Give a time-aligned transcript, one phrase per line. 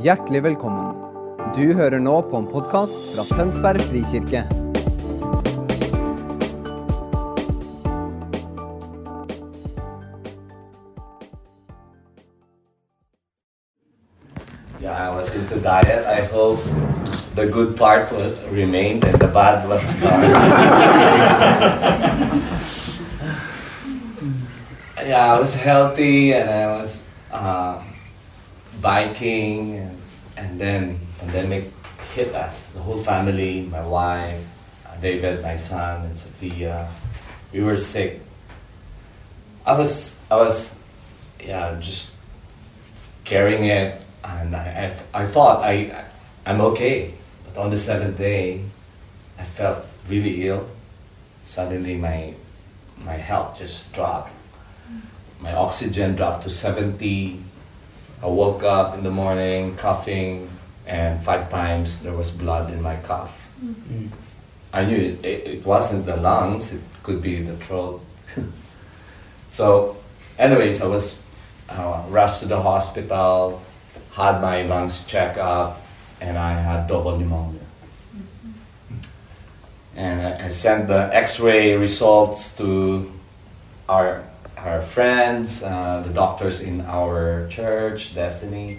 [0.00, 0.94] Hjertelig velkommen.
[1.52, 4.40] Du hører nå på en podkast fra Tønsberg frikirke.
[14.80, 16.06] Yeah, I was into diet.
[16.08, 16.64] I hope
[17.36, 18.08] the good part
[18.50, 20.22] remained and the bad was gone.
[25.04, 27.61] yeah, I was healthy and I was uh,
[28.82, 29.98] biking, and,
[30.36, 31.72] and then pandemic
[32.14, 32.66] hit us.
[32.74, 34.44] The whole family, my wife,
[35.00, 36.88] David, my son, and Sophia.
[37.52, 38.20] We were sick.
[39.66, 40.78] I was, I was,
[41.40, 42.10] yeah, just
[43.24, 46.04] carrying it, and I, I, I thought I,
[46.46, 47.14] I'm okay.
[47.44, 48.64] But on the seventh day,
[49.38, 50.68] I felt really ill.
[51.44, 52.34] Suddenly, my,
[52.98, 54.30] my health just dropped.
[55.40, 57.41] My oxygen dropped to 70.
[58.22, 60.48] I woke up in the morning coughing,
[60.86, 63.36] and five times there was blood in my cough.
[64.72, 68.00] I knew it, it, it wasn't the lungs, it could be the throat.
[69.48, 69.96] so,
[70.38, 71.18] anyways, I was
[71.68, 73.60] uh, rushed to the hospital,
[74.12, 75.82] had my lungs checked up,
[76.20, 77.60] and I had double pneumonia.
[79.96, 83.12] And I, I sent the x ray results to
[83.88, 84.24] our,
[84.64, 88.78] our friends, uh, the doctors in our church, Destiny,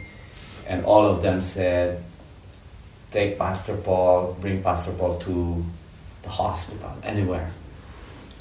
[0.65, 2.03] and all of them said,
[3.11, 5.63] Take Pastor Paul, bring Pastor Paul to
[6.23, 7.51] the hospital, anywhere.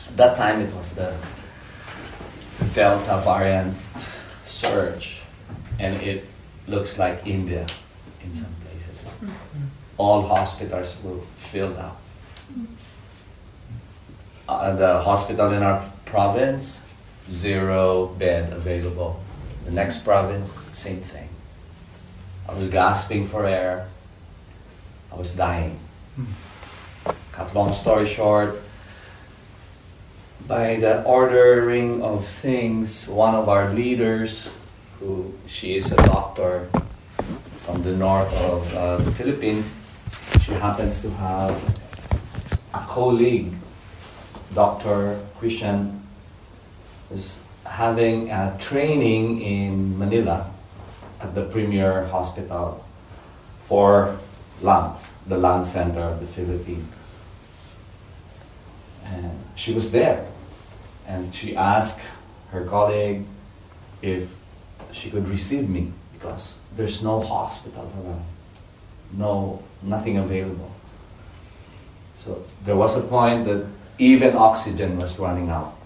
[0.08, 1.14] At that time, it was the
[2.74, 3.77] Delta variant
[4.46, 5.22] surge,
[5.78, 6.24] and it
[6.68, 7.66] looks like India
[8.22, 9.18] in some places.
[9.98, 12.00] All hospitals were filled up.
[14.48, 16.82] Uh, the hospital in our province,
[17.30, 19.22] zero bed available.
[19.64, 21.28] The next province, same thing.
[22.48, 23.88] I was gasping for air.
[25.12, 25.78] I was dying.
[27.32, 28.61] Cut long story short,
[30.46, 34.52] by the ordering of things, one of our leaders,
[34.98, 36.68] who she is a doctor
[37.62, 39.78] from the north of uh, the Philippines,
[40.40, 41.55] she happens to have
[42.74, 43.55] a colleague,
[44.55, 45.20] Dr.
[45.38, 46.02] Christian,
[47.64, 50.50] having a training in Manila
[51.20, 52.84] at the Premier Hospital
[53.62, 54.18] for
[54.61, 56.95] lungs, the lung center of the Philippines.
[59.05, 60.27] And she was there.
[61.06, 62.00] And she asked
[62.50, 63.24] her colleague
[64.02, 64.34] if
[64.92, 68.24] she could receive me because there's no hospital around,
[69.12, 70.70] no nothing available.
[72.17, 73.67] So there was a point that
[73.98, 75.81] even oxygen was running out.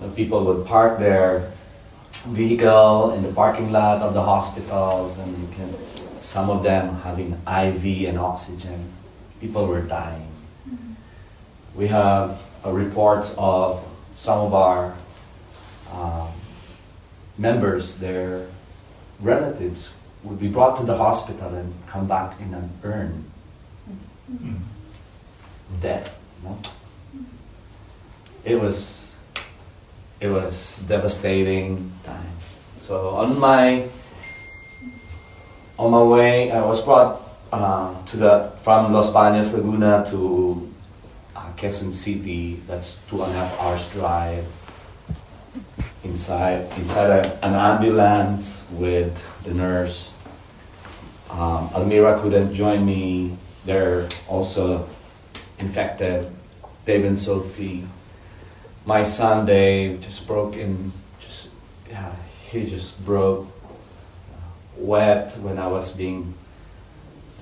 [0.00, 1.52] Uh, People would park their
[2.28, 5.74] vehicle in the parking lot of the hospitals, and you can,
[6.18, 8.92] some of them having IV and oxygen.
[9.40, 10.30] People were dying.
[11.74, 14.94] We have uh, reports of some of our
[15.92, 16.28] um,
[17.36, 18.46] members, their
[19.20, 23.24] relatives, would be brought to the hospital and come back in an urn.
[25.80, 26.10] Dead.
[26.42, 26.58] No?
[28.44, 29.03] It was
[30.20, 32.32] it was devastating time.
[32.76, 33.88] So on my
[35.78, 37.20] on my way, I was brought
[37.52, 40.70] uh, to the from Los Baños, Laguna to
[41.34, 42.60] uh, Quezon City.
[42.66, 44.46] That's two and a half hours drive.
[46.04, 50.12] Inside inside a, an ambulance with the nurse.
[51.30, 53.36] Um, Almira couldn't join me.
[53.64, 54.86] They're also
[55.58, 56.30] infected.
[56.84, 57.88] Dave and Sophie.
[58.84, 60.92] My son Dave just broke in.
[61.20, 61.48] Just
[61.88, 62.12] yeah,
[62.50, 63.48] he just broke.
[64.76, 66.34] Wept when I was being.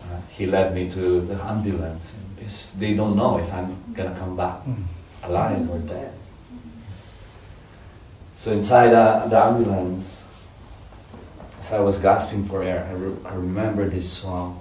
[0.04, 2.14] Uh, he led me to the ambulance.
[2.36, 4.60] Because they don't know if I'm gonna come back
[5.22, 6.12] alive or dead.
[8.34, 10.24] So inside uh, the ambulance,
[11.60, 14.60] as I was gasping for air, I, re- I remember this song.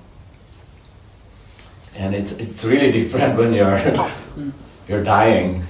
[1.96, 4.12] And it's, it's really different when you're,
[4.88, 5.64] you're dying.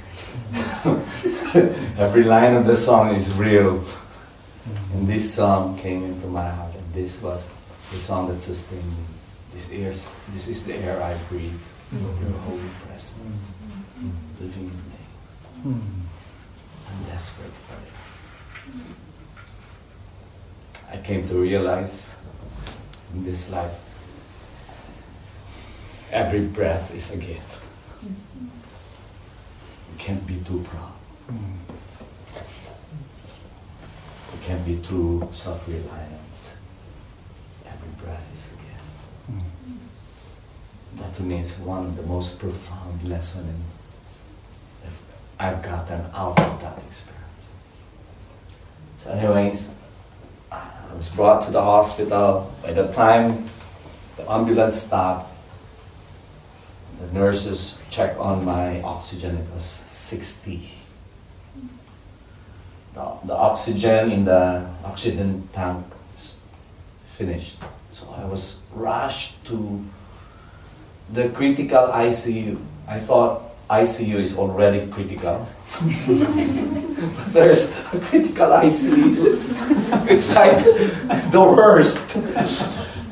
[1.97, 3.83] Every line of the song is real.
[4.93, 7.49] And this song came into my heart, and this was
[7.91, 9.03] the song that sustained me.
[9.53, 11.51] This, ears, this is the air I breathe,
[11.93, 12.23] mm-hmm.
[12.23, 13.53] your holy presence,
[13.99, 14.43] mm-hmm.
[14.43, 15.75] living in me.
[15.75, 16.01] Mm-hmm.
[16.87, 18.01] I'm desperate for it.
[20.91, 22.15] I came to realize
[23.13, 23.71] in this life
[26.11, 27.63] every breath is a gift.
[28.03, 28.50] You
[30.01, 30.93] can't be too proud.
[31.29, 31.57] Mm.
[34.33, 36.19] You can't be too self reliant.
[37.67, 38.83] eyes again.
[39.31, 40.99] Mm.
[40.99, 43.63] That to me is one of the most profound lessons
[45.41, 47.45] I've gotten out of that experience.
[48.97, 49.71] So, anyways,
[50.51, 52.53] I was brought to the hospital.
[52.61, 53.49] By the time
[54.17, 55.33] the ambulance stopped,
[56.99, 59.37] the nurses checked on my oxygen.
[59.37, 60.71] It was 60.
[62.93, 65.85] The, the oxygen in the oxygen tank
[66.17, 66.35] is
[67.13, 67.57] finished.
[67.91, 69.85] So I was rushed to
[71.13, 72.57] the critical ICU.
[72.87, 75.47] I thought ICU is already critical.
[77.31, 79.39] there's a critical ICU.
[80.07, 80.63] It's like
[81.31, 81.99] the worst.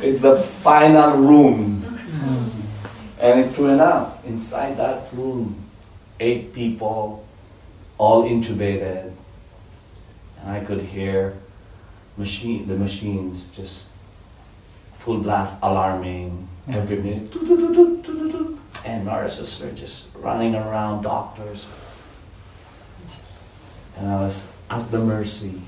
[0.02, 1.80] It's the final room.
[3.20, 5.58] And it true enough, inside that room,
[6.20, 7.26] eight people,
[7.98, 9.12] all intubated.
[10.42, 11.36] And I could hear
[12.16, 13.90] machine the machines just
[14.94, 17.34] full blast alarming every mm-hmm.
[17.34, 18.60] minute.
[18.86, 21.66] And nurses were just running around, doctors.
[23.98, 25.62] And I was at the mercy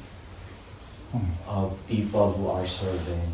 [1.14, 1.50] mm-hmm.
[1.50, 3.34] of people who are serving,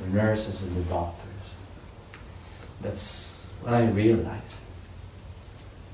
[0.00, 1.46] the nurses and the doctors.
[2.80, 3.31] That's
[3.62, 4.56] what I realized.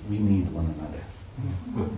[0.09, 1.91] We need one another.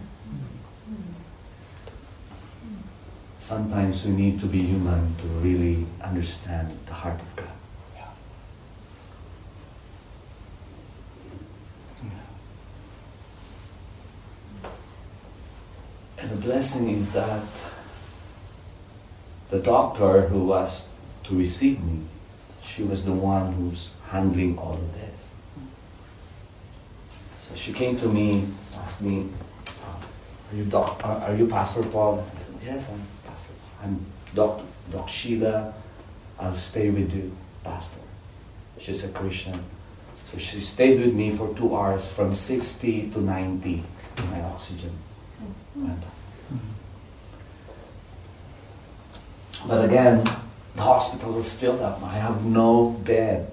[3.38, 7.46] Sometimes we need to be human to really understand the heart of God.
[16.18, 17.42] And the blessing is that
[19.48, 20.88] the doctor who was
[21.24, 22.02] to receive me,
[22.62, 25.29] she was the one who's handling all of this.
[27.54, 28.46] She came to me,
[28.82, 29.28] asked me,
[30.50, 31.00] "Are you doc?
[31.04, 33.54] Uh, are you Pastor Paul?" I said, "Yes, I'm Pastor.
[33.82, 35.72] I'm Doc Doc Sheila.
[36.38, 38.00] I'll stay with you, Pastor."
[38.78, 39.62] She's a Christian,
[40.24, 43.84] so she stayed with me for two hours, from sixty to ninety,
[44.30, 44.96] my oxygen
[45.76, 46.14] went up.
[49.68, 50.24] But again,
[50.74, 52.02] the hospital was filled up.
[52.02, 53.52] I have no bed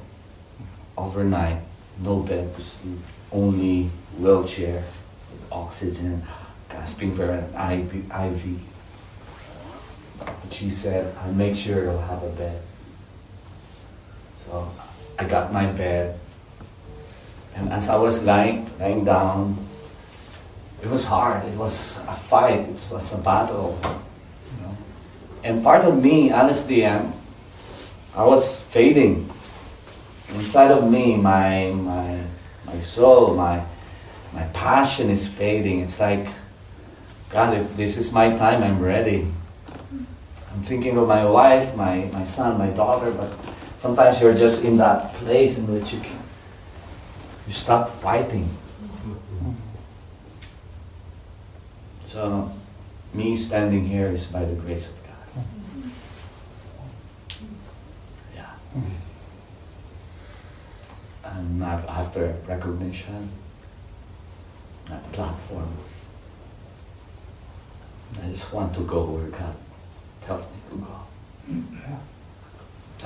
[0.98, 1.60] overnight,
[2.00, 3.00] no bed to sleep,
[3.32, 4.84] only wheelchair
[5.32, 6.24] with oxygen,
[6.70, 8.60] gasping for an IV.
[10.20, 12.62] But she said, I'll make sure you'll have a bed.
[14.46, 14.72] So
[15.20, 16.20] I got my bed.
[17.56, 19.58] And as I was lying, lying down,
[20.82, 21.46] it was hard.
[21.46, 22.70] It was a fight.
[22.70, 23.80] It was a battle.
[23.84, 24.78] You know?
[25.44, 27.14] And part of me, honestly, am
[28.16, 29.30] I was fading
[30.34, 32.20] inside of me, my my
[32.68, 33.64] my soul, my
[34.34, 35.80] my passion is fading.
[35.80, 36.28] It's like,
[37.30, 39.28] God, if this is my time, I'm ready.
[40.54, 43.34] I'm thinking of my wife, my, my son, my daughter, but
[43.78, 46.20] sometimes you're just in that place in which you can,
[47.48, 48.50] you stop fighting.
[52.06, 52.52] So
[53.14, 55.44] me standing here is by the grace of God.
[58.36, 58.54] Yeah
[61.38, 63.30] and not after recognition,
[64.90, 65.92] not platforms.
[68.24, 69.56] I just want to go where God
[70.26, 70.96] tells me to go.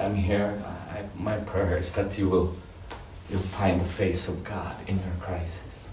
[0.02, 0.64] I'm here.
[0.90, 2.56] I, my prayer is that you will
[3.30, 5.90] you'll find the face of God in your crisis.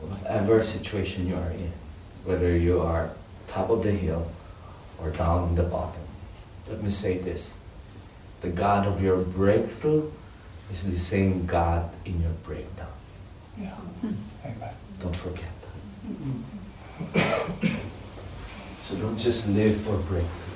[0.00, 1.72] Whatever situation you are in,
[2.24, 3.10] whether you are
[3.48, 4.30] top of the hill
[5.00, 6.02] or down in the bottom.
[6.68, 7.56] Let me say this.
[8.42, 10.10] The God of your breakthrough
[10.72, 12.88] is the same God in your breakdown.
[13.60, 13.76] Yeah.
[14.44, 14.74] Amen.
[15.00, 15.50] Don't forget
[17.14, 17.78] that.
[18.82, 20.52] so don't just live for breakthrough.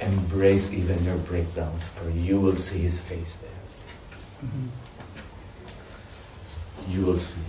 [0.00, 3.50] Embrace even your breakdowns, for you will see His face there.
[4.44, 4.66] Mm-hmm.
[6.90, 7.40] You will see.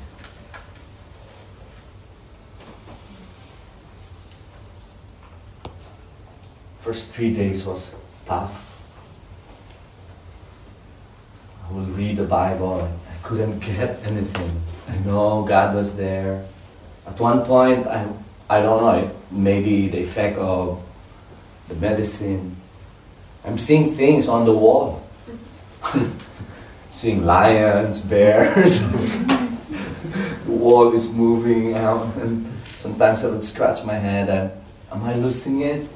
[6.81, 8.74] First three days was tough.
[11.67, 14.61] I would read the Bible and I couldn't get anything.
[14.87, 16.45] I know God was there.
[17.07, 18.07] At one point, I,
[18.49, 20.83] I don't know, maybe the effect of
[21.67, 22.55] the medicine.
[23.43, 25.07] I'm seeing things on the wall.
[26.95, 28.81] seeing lions, bears.
[30.45, 34.51] the wall is moving out, and sometimes I would scratch my head and,
[34.91, 35.87] am I losing it?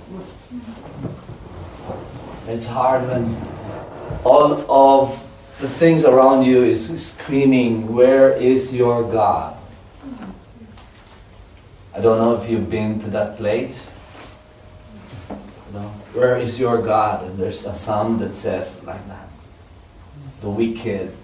[2.47, 3.37] It's hard when
[4.23, 5.28] all of
[5.59, 9.57] the things around you is screaming, Where is your God?
[11.93, 13.93] I don't know if you've been to that place
[15.73, 17.25] know, where is your God?
[17.25, 19.27] And there's a psalm that says like that.
[20.41, 21.15] The wicked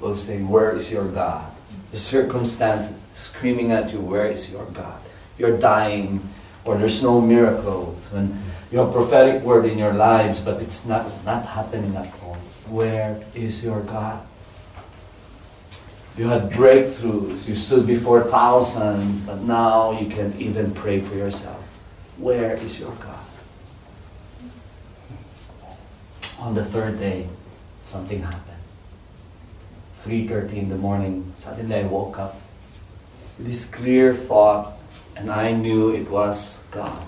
[0.00, 1.50] will say, Where is your God?
[1.90, 5.00] The circumstances screaming at you, Where is your God?
[5.38, 6.28] You're dying,
[6.64, 8.10] or there's no miracles.
[8.12, 12.25] And you have prophetic word in your lives, but it's not, not happening at all.
[12.68, 14.26] Where is your God?
[16.16, 17.46] You had breakthroughs.
[17.46, 21.62] You stood before thousands, but now you can even pray for yourself.
[22.16, 23.26] Where is your God?
[26.40, 27.28] On the third day,
[27.82, 28.56] something happened.
[30.04, 32.40] 3.30 in the morning, suddenly I woke up
[33.38, 34.78] this clear thought,
[35.14, 37.02] and I knew it was God.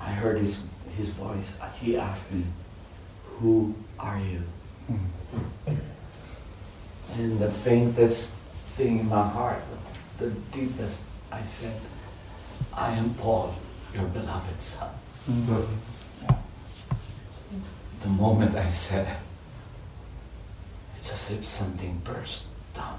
[0.00, 0.64] I heard his,
[0.96, 1.56] his voice.
[1.80, 2.44] He asked me,
[3.38, 4.42] Who are you?
[4.90, 5.74] Mm-hmm.
[7.18, 8.32] And the faintest
[8.76, 9.62] thing in my heart,
[10.18, 11.80] the deepest, I said,
[12.72, 13.54] I am Paul,
[13.94, 14.90] your beloved son.
[15.30, 15.64] Mm-hmm.
[18.02, 19.16] The moment I said it,
[20.98, 22.98] it's as if something burst down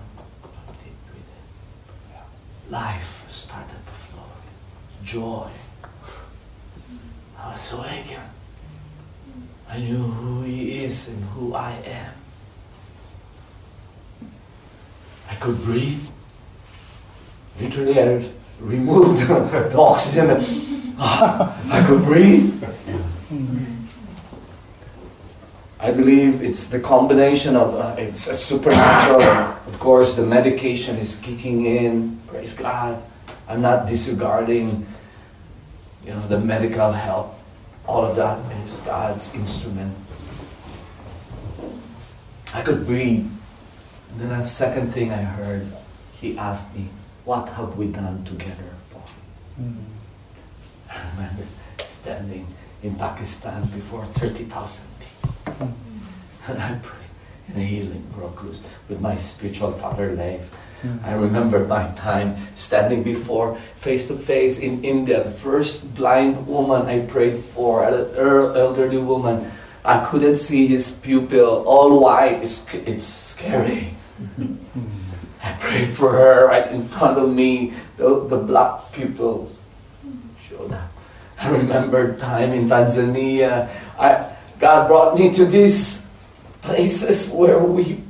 [0.80, 2.22] deep within.
[2.70, 4.24] Life started to flow.
[5.04, 5.50] Joy.
[7.38, 8.30] I was awakened.
[9.74, 12.14] I knew who he is and who I am.
[15.32, 16.08] I could breathe.
[17.60, 20.30] Literally, I removed the oxygen.
[21.00, 22.64] I could breathe.
[25.80, 29.24] I believe it's the combination of uh, it's a supernatural.
[29.66, 32.22] Of course, the medication is kicking in.
[32.28, 33.02] Praise God.
[33.50, 34.86] I'm not disregarding,
[36.06, 37.40] you know, the medical help.
[37.88, 39.96] All of that is God's instrument.
[42.54, 43.30] I could breathe.
[44.12, 45.68] And then the second thing I heard,
[46.14, 46.90] he asked me,
[47.26, 49.10] "What have we done together, Paul?"
[49.60, 50.90] Mm-hmm.
[50.92, 51.44] I remember
[51.90, 52.48] standing
[52.84, 55.36] in Pakistan before 30,000 people.
[55.46, 55.72] Mm-hmm.
[56.52, 57.14] And I prayed,
[57.48, 60.52] and healing broke loose with my spiritual father, Leif.
[61.04, 66.88] I remember my time standing before, face to face in India, the first blind woman
[66.88, 69.52] I prayed for, an elderly woman.
[69.86, 72.44] I couldn't see his pupil, all white.
[72.44, 73.94] It's, it's scary.
[75.44, 79.60] I prayed for her right in front of me, the, the black pupils
[80.42, 80.92] showed up.
[81.40, 83.70] I remember time in Tanzania.
[84.00, 86.08] I, God brought me to these
[86.62, 88.02] places where we.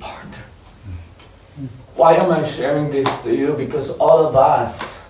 [1.95, 3.53] Why am I sharing this to you?
[3.53, 5.03] Because all of us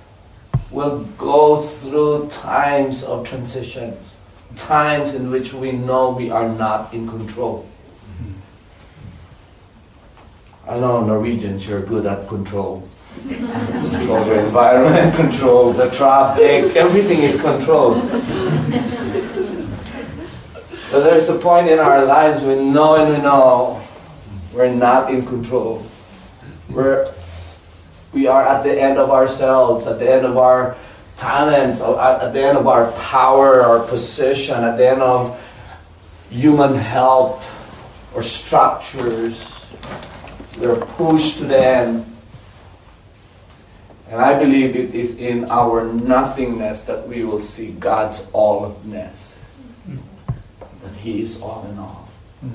[0.69, 4.17] will go through times of transitions,
[4.55, 7.65] times in which we know we are not in control.
[10.67, 12.87] I know Norwegians, you're good at control.
[13.27, 18.01] control the environment, control the traffic, everything is controlled.
[20.91, 23.81] But there's a point in our lives we know and we know
[24.53, 25.85] we're not in control.
[26.73, 27.13] We're,
[28.13, 30.75] we are at the end of ourselves, at the end of our
[31.17, 35.39] talents, at the end of our power, our position, at the end of
[36.31, 37.43] human help
[38.15, 39.67] or structures.
[40.59, 42.05] We're pushed to the end.
[44.09, 49.41] And I believe it is in our nothingness that we will see God's allness.
[49.89, 49.99] Mm.
[50.83, 52.09] That He is all in all.
[52.43, 52.51] Mm.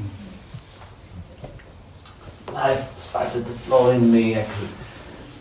[2.52, 4.38] Life started to flow in me.
[4.38, 4.68] I could,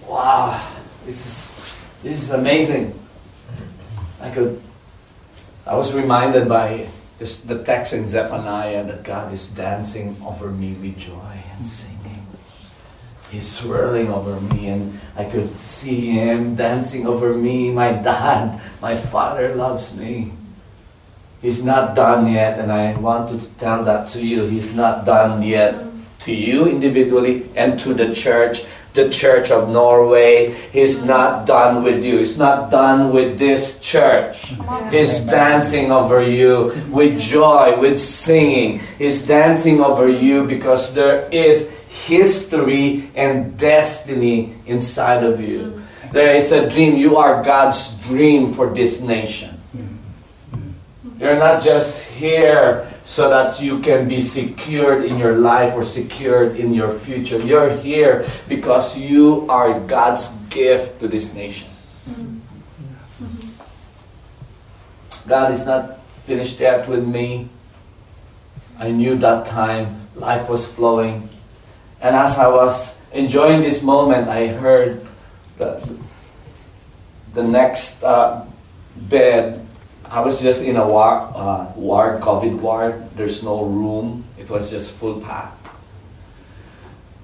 [0.08, 0.62] wow,
[1.06, 1.58] this is
[2.04, 2.98] this is amazing.
[4.22, 4.62] I could
[5.66, 6.88] I was reminded by
[7.20, 12.26] just the text in Zephaniah that God is dancing over me with joy and singing.
[13.32, 17.72] He's swirling over me, and I could see him dancing over me.
[17.72, 20.32] My dad, my father loves me.
[21.42, 24.48] He's not done yet, and I want to tell that to you.
[24.48, 25.87] He's not done yet
[26.27, 30.51] to you individually and to the church, the church of Norway.
[30.75, 32.19] He's not done with you.
[32.19, 34.53] He's not done with this church.
[34.91, 38.84] He's dancing over you with joy, with singing.
[39.00, 45.81] He's dancing over you because there is history and destiny inside of you.
[46.12, 46.98] There is a dream.
[46.98, 49.55] You are God's dream for this nation.
[49.72, 51.24] Mm-hmm.
[51.24, 56.60] You're not just here so that you can be secured in your life or secured
[56.60, 57.40] in your future.
[57.40, 61.72] You're here because you are God's gift to this nation.
[65.26, 67.48] God is not finished yet with me.
[68.78, 71.30] I knew that time life was flowing.
[72.02, 75.08] And as I was enjoying this moment, I heard
[75.58, 75.80] the,
[77.34, 78.44] the next uh,
[79.08, 79.66] bed
[80.10, 83.10] I was just in a ward, uh, ward, COVID ward.
[83.16, 84.24] There's no room.
[84.38, 85.68] It was just full packed.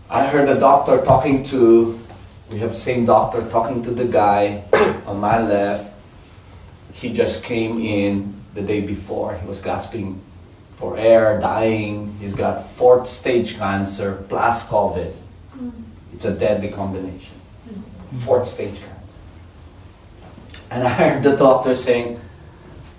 [0.10, 2.00] I heard the doctor talking to,
[2.52, 4.64] we have same doctor talking to the guy
[5.08, 5.94] on my left.
[6.94, 9.36] He just came in the day before.
[9.38, 10.22] He was gasping
[10.76, 12.18] for air, dying.
[12.20, 15.14] He's got fourth stage cancer plus COVID.
[16.14, 17.40] It's a deadly combination.
[18.20, 18.90] Fourth stage cancer.
[20.70, 22.20] And I heard the doctor saying,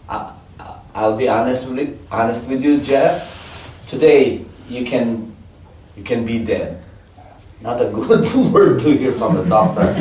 [0.09, 0.33] I,
[0.95, 3.87] I'll be honest with, honest with you, Jeff.
[3.89, 5.35] Today you can
[5.97, 6.85] you can be dead.
[7.61, 9.93] Not a good word to hear from a doctor.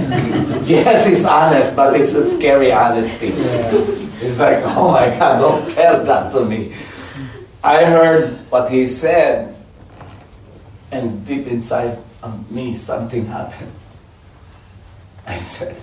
[0.65, 3.31] yes, he's honest, but it's a scary honesty.
[3.33, 6.73] It's like, oh my God, don't tell that to me.
[7.63, 9.55] I heard what he said,
[10.91, 13.71] and deep inside of me, something happened.
[15.25, 15.77] I said,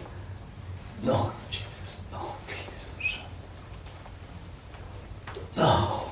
[1.02, 2.94] No, Jesus, no, please.
[5.56, 6.10] No.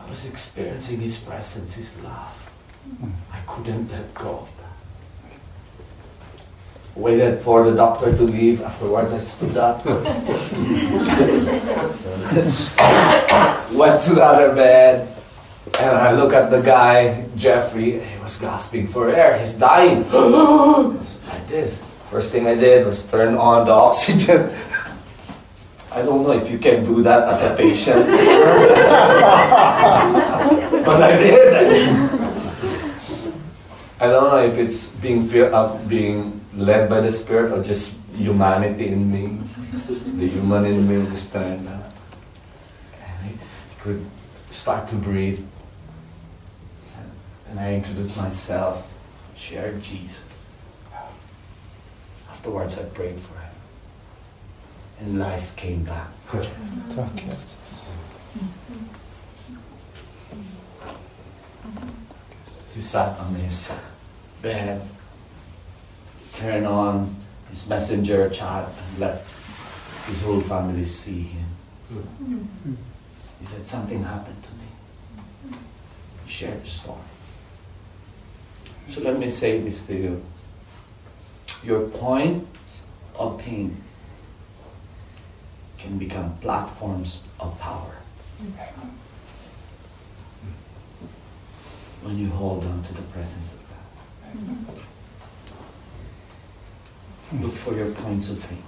[0.00, 2.38] I was experiencing His presence, His love.
[3.32, 5.38] I couldn't let go of that.
[6.94, 8.60] Waited for the doctor to leave.
[8.60, 9.84] Afterwards, I stood up.
[13.72, 15.08] Went to the other bed.
[15.78, 19.38] And I look at the guy, Jeffrey, he was gasping for air.
[19.38, 20.04] He's dying.
[20.12, 21.80] like this.
[22.10, 24.50] First thing I did was turn on the oxygen.
[25.94, 28.06] I don't know if you can do that as a patient.
[30.86, 31.52] but I did.
[31.52, 31.66] I,
[34.00, 37.62] I don't know if it's being fear of uh, being led by the spirit or
[37.62, 39.38] just humanity in me.
[40.16, 41.68] The human in me just turned.
[41.68, 41.82] And
[43.28, 43.36] he
[43.80, 44.04] could
[44.50, 45.44] start to breathe.
[47.50, 48.88] And I introduced myself,
[49.36, 50.48] shared Jesus.
[52.30, 53.41] Afterwards, I prayed for him.
[55.02, 56.06] And life came back.
[56.30, 57.90] Tack Jesus.
[62.72, 63.72] He sat on his
[64.40, 64.80] bed,
[66.34, 67.16] turned on
[67.50, 69.24] his messenger chat, and let
[70.06, 72.78] his whole family see him.
[73.40, 75.56] He said, Something happened to me.
[76.24, 76.98] He shared the story.
[78.88, 80.22] So let me say this to you.
[81.64, 82.82] Your points
[83.16, 83.76] of pain
[85.82, 87.96] can become platforms of power
[92.02, 94.76] when you hold on to the presence of God.
[97.42, 98.62] Look for your points of pain.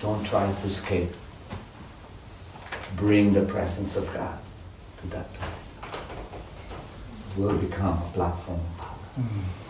[0.00, 1.10] Don't try to escape.
[2.96, 4.38] Bring the presence of God
[4.98, 5.72] to that place.
[7.30, 8.96] It will become a platform of power.
[9.18, 9.63] Mm.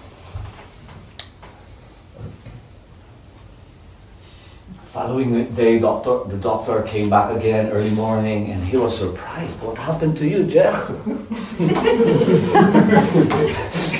[4.94, 9.61] Following day, doctor, the doctor came back again early morning, and he was surprised.
[9.61, 10.88] What happened to you, Jeff?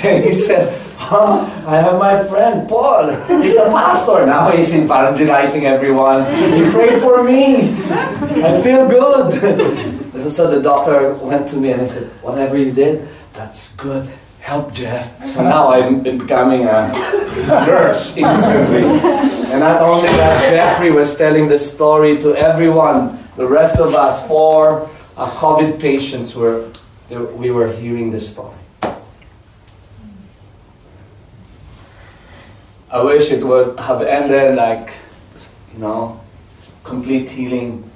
[0.05, 3.09] and he said, huh, I have my friend Paul.
[3.43, 4.51] He's a pastor now.
[4.51, 6.33] He's evangelizing everyone.
[6.33, 7.75] He prayed for me.
[8.41, 9.91] I feel good.
[10.31, 14.09] So the doctor went to me and he said, whatever you did, that's good.
[14.45, 15.25] Help Jeff.
[15.25, 16.93] So now I'm becoming a
[17.65, 18.85] nurse instantly.
[19.49, 23.17] And not only that, Jeffrey was telling the story to everyone.
[23.37, 26.69] The rest of us, four uh, COVID patients, were
[27.09, 28.53] we were hearing the story.
[32.91, 34.93] I wish it would have ended like,
[35.73, 36.21] you know,
[36.83, 37.89] complete healing.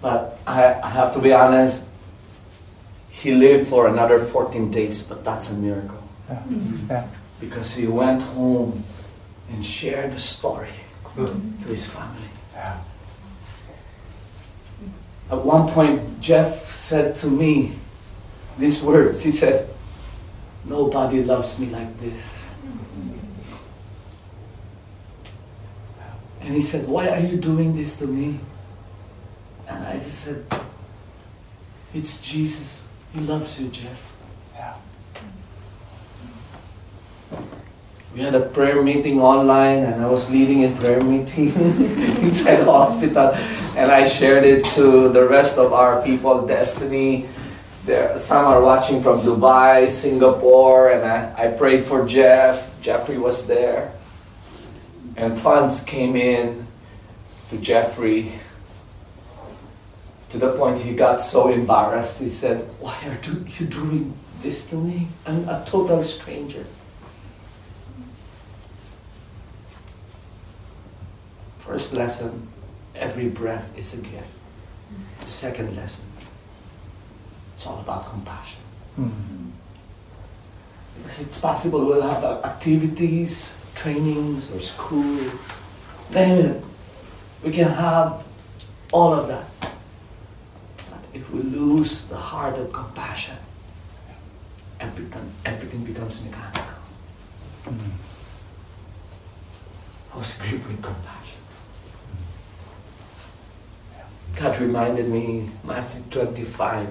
[0.00, 1.86] But I, I have to be honest,
[3.16, 6.02] he lived for another 14 days, but that's a miracle.
[6.28, 6.34] Yeah.
[6.36, 6.90] Mm-hmm.
[6.90, 7.08] Yeah.
[7.40, 8.84] Because he went home
[9.48, 10.76] and shared the story
[11.16, 11.62] mm-hmm.
[11.62, 12.28] to his family.
[12.52, 12.78] Yeah.
[15.30, 17.76] At one point, Jeff said to me
[18.58, 19.22] these words.
[19.22, 19.70] He said,
[20.66, 22.44] Nobody loves me like this.
[26.42, 28.40] And he said, Why are you doing this to me?
[29.66, 30.44] And I just said,
[31.94, 32.85] It's Jesus.
[33.16, 34.12] He loves you, Jeff.
[34.54, 34.76] Yeah.
[38.14, 41.48] We had a prayer meeting online, and I was leading a prayer meeting
[42.20, 43.32] inside the hospital,
[43.74, 47.26] and I shared it to the rest of our people, Destiny.
[47.86, 52.68] There, some are watching from Dubai, Singapore, and I, I prayed for Jeff.
[52.82, 53.92] Jeffrey was there,
[55.16, 56.66] and funds came in
[57.48, 58.32] to Jeffrey
[60.30, 62.18] to the point he got so embarrassed.
[62.18, 63.18] He said, "Why are
[63.58, 64.12] you doing
[64.42, 65.08] this to me?
[65.26, 66.64] I'm a total stranger."
[71.58, 72.48] First lesson
[72.94, 74.30] every breath is a gift.
[75.26, 76.06] Second lesson
[77.56, 78.60] it's all about compassion.
[78.98, 79.50] Mm.
[80.98, 85.18] Because it's possible we'll have uh, activities, trainings, or school,
[86.10, 86.64] name it.
[87.42, 88.24] We can have
[88.92, 89.44] all of that.
[91.16, 93.38] If we lose the heart of compassion,
[94.78, 96.76] everything, everything becomes mechanical.
[97.64, 97.90] Mm.
[100.12, 101.40] I was gripped with compassion.
[104.34, 106.86] God reminded me, Matthew 25,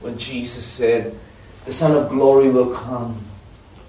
[0.00, 1.16] when Jesus said,
[1.64, 3.24] The Son of Glory will come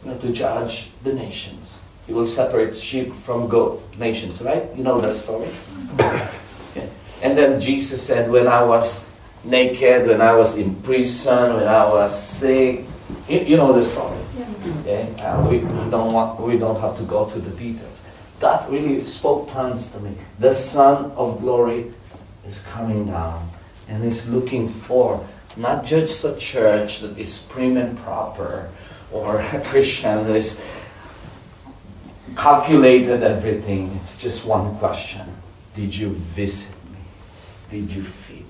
[0.06, 1.74] know, to judge the nations.
[2.06, 4.64] He will separate sheep from goat nations, right?
[4.76, 5.50] You know that story?
[5.96, 6.88] Okay.
[7.24, 9.06] And then Jesus said, When I was
[9.44, 12.86] naked, when I was in prison, when I was sick,
[13.28, 14.20] you, you know the story.
[14.82, 15.14] Okay?
[15.20, 18.02] Uh, we, we, don't want, we don't have to go to the details.
[18.40, 20.16] That really spoke tons to me.
[20.40, 21.94] The Son of Glory
[22.48, 23.50] is coming down
[23.88, 25.26] and is looking for
[25.58, 28.70] not just a church that is prim and proper
[29.12, 30.62] or a Christian that is
[32.36, 33.98] calculated everything.
[34.02, 35.28] It's just one question
[35.76, 37.00] Did you visit me?
[37.70, 38.46] Did you feed me?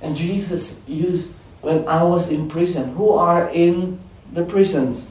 [0.00, 3.98] And Jesus used, when I was in prison, who are in
[4.32, 5.08] the prisons?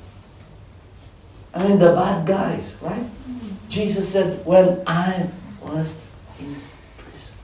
[1.54, 3.04] I mean, the bad guys, right?
[3.04, 3.70] Mm-hmm.
[3.70, 5.30] Jesus said, when I
[5.62, 6.00] was
[6.40, 6.56] in
[6.98, 7.36] prison.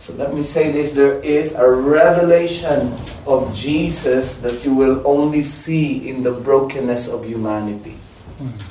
[0.00, 2.92] So let me say this there is a revelation
[3.26, 7.96] of Jesus that you will only see in the brokenness of humanity.
[8.38, 8.64] Mm-hmm.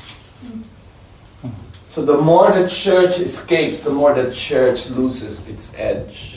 [1.87, 6.32] So the more the church escapes, the more the church loses its edge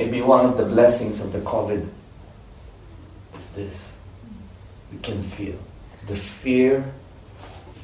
[0.00, 1.86] Maybe one of the blessings of the COVID
[3.36, 3.96] is this.
[4.90, 5.58] We can feel
[6.06, 6.90] the fear,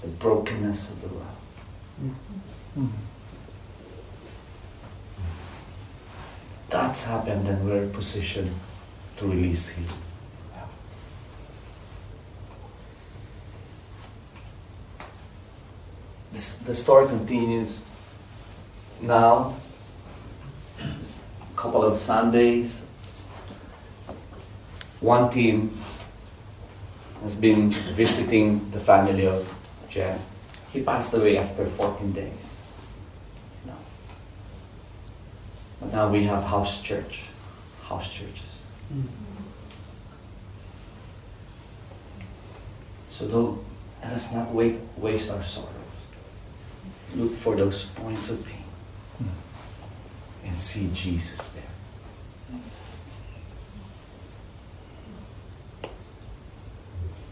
[0.00, 2.90] the brokenness of the world.
[6.70, 8.55] That's happened and we're positioned
[9.18, 9.90] to release healing.
[16.64, 17.85] The story continues
[19.02, 19.57] now.
[21.57, 22.85] Couple of Sundays.
[25.01, 25.77] One team
[27.23, 29.53] has been visiting the family of
[29.88, 30.23] Jeff.
[30.73, 32.61] He passed away after 14 days.
[33.64, 33.73] No.
[35.81, 37.25] But now we have house church,
[37.85, 38.62] house churches.
[43.11, 43.64] So don't,
[44.03, 45.71] let us not wait, waste our sorrows.
[47.14, 48.56] Look for those points of pain
[50.48, 51.62] and see Jesus there.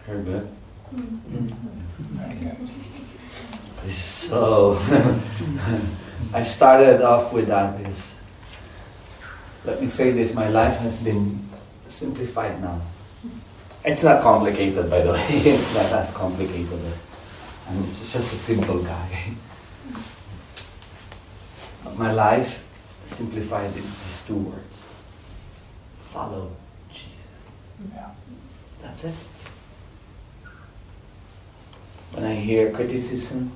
[0.06, 0.48] Very good.
[3.84, 4.28] This mm-hmm.
[4.28, 4.78] so.
[6.34, 8.18] I started off with that is.
[9.64, 11.48] Let me say this: my life has been
[11.88, 12.80] simplified now.
[13.84, 15.26] It's not complicated, by the way.
[15.44, 17.06] It's not as complicated as.
[17.68, 19.34] I'm just a simple guy.
[21.84, 22.63] But my life
[23.14, 24.84] simplified in these two words:
[26.10, 26.50] follow
[26.92, 27.48] Jesus.
[27.94, 28.10] Yeah.
[28.82, 29.14] That's it.
[32.12, 33.52] When I hear criticism,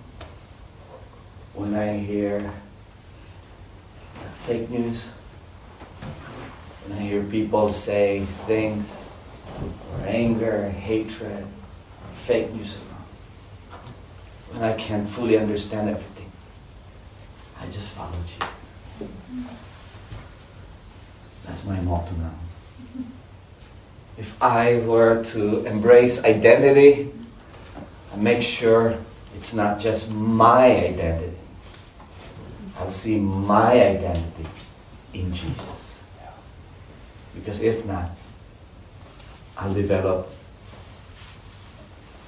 [1.54, 2.50] when I hear
[4.46, 5.10] fake news,
[6.86, 9.04] when I hear people say things,
[9.92, 11.46] or anger, hatred,
[12.12, 12.76] fake news,
[14.50, 16.32] when I can't fully understand everything,
[17.60, 18.57] I just follow Jesus.
[21.46, 22.34] That's my motto now.
[24.16, 27.10] If I were to embrace identity,
[28.12, 28.98] I make sure
[29.36, 31.36] it's not just my identity.
[32.78, 34.46] I'll see my identity
[35.14, 36.02] in Jesus.
[37.34, 38.10] Because if not,
[39.56, 40.30] I'll develop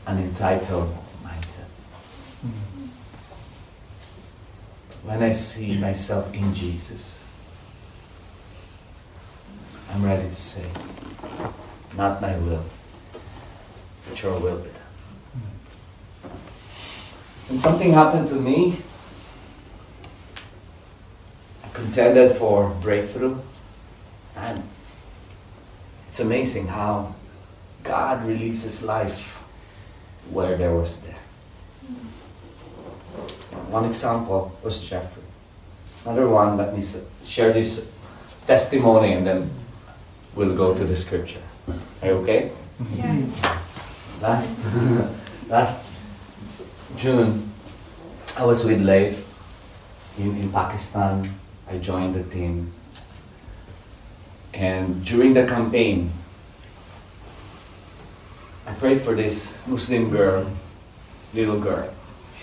[0.06, 1.68] an entitled mindset.
[5.02, 7.24] When I see myself in Jesus,
[9.90, 10.66] I'm ready to say,
[11.96, 12.64] not my will,
[14.08, 16.32] but your will be done.
[17.48, 18.76] And something happened to me.
[21.64, 23.38] I contended for breakthrough.
[24.36, 24.62] And
[26.08, 27.14] it's amazing how
[27.82, 29.42] God releases life
[30.30, 31.09] where there was there.
[33.70, 35.22] One example was Jeffrey.
[36.04, 36.84] Another one, let me
[37.24, 37.84] share this
[38.46, 39.50] testimony and then
[40.34, 41.42] we'll go to the scripture.
[42.02, 42.50] Are you okay?
[42.96, 43.26] Yeah.
[44.20, 44.56] Last
[45.48, 45.82] last
[46.96, 47.50] June,
[48.36, 49.26] I was with Leif
[50.18, 51.28] in, in Pakistan.
[51.68, 52.72] I joined the team.
[54.52, 56.12] And during the campaign,
[58.66, 60.46] I prayed for this Muslim girl,
[61.34, 61.88] little girl.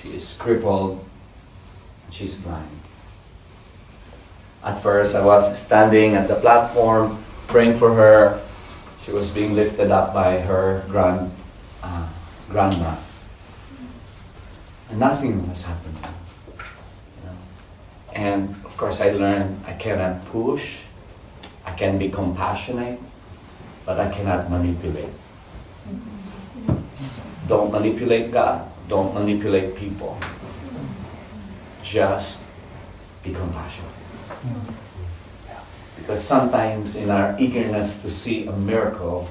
[0.08, 1.04] She is crippled,
[2.12, 2.70] she's blind.
[4.63, 8.41] At first, I was standing at the platform praying for her.
[9.04, 11.32] She was being lifted up by her grand,
[11.84, 12.08] uh,
[12.50, 12.96] grandma.
[14.89, 16.00] And nothing was happening.
[16.56, 17.36] you know.
[18.13, 20.78] And of course, I learned I cannot push,
[21.65, 23.00] I can be compassionate,
[23.86, 25.12] but I cannot manipulate.
[27.50, 30.17] Don't manipulate God, don't manipulate people.
[31.84, 32.43] Just
[33.23, 33.91] be compassionate.
[35.97, 39.28] Because sometimes in our eagerness to see a miracle,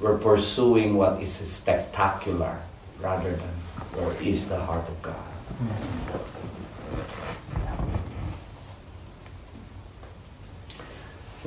[0.00, 2.58] we're pursuing what is spectacular
[3.00, 3.54] rather than
[3.92, 5.16] where is the heart of God.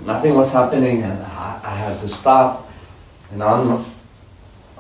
[0.06, 2.72] Nothing was happening, and I, I had to stop.
[3.32, 3.86] And on,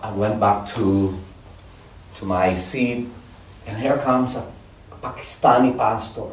[0.02, 1.20] I went back to
[2.20, 3.08] to my seat,
[3.66, 4.52] and here comes a,
[5.02, 6.28] Pakistani pastor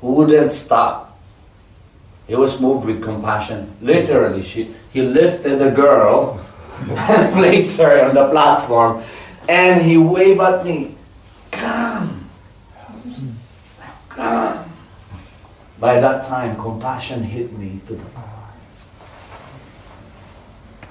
[0.00, 1.18] who wouldn't stop.
[2.28, 3.74] He was moved with compassion.
[3.82, 6.40] Literally, she, he lifted the girl
[6.88, 9.02] and placed her on the platform,
[9.48, 10.94] and he waved at me,
[11.50, 12.30] "Come,
[14.08, 14.72] come."
[15.80, 18.04] By that time, compassion hit me to the.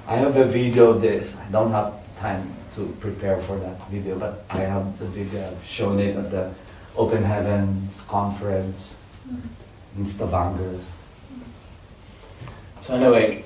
[0.05, 1.37] I have a video of this.
[1.37, 5.47] I don't have time to prepare for that video, but I have the video.
[5.47, 6.53] I've shown it at the
[6.95, 8.95] Open Heavens conference
[9.97, 10.79] in Stavanger.
[12.81, 13.43] So anyway,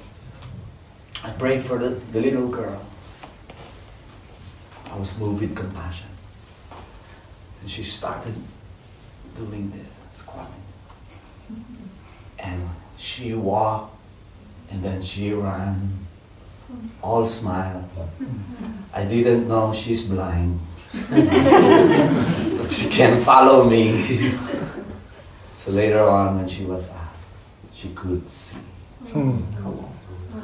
[1.23, 2.81] I prayed for the, the little girl.
[4.91, 6.07] I was moved with compassion.
[7.61, 8.35] And she started
[9.35, 10.53] doing this, squatting.
[12.37, 13.95] And she walked,
[14.69, 16.02] and then she ran,
[17.01, 17.87] all smile.
[18.93, 20.59] I didn't know she's blind,
[21.09, 24.33] but she can follow me.
[25.55, 27.31] so later on, when she was asked,
[27.73, 28.57] she could see.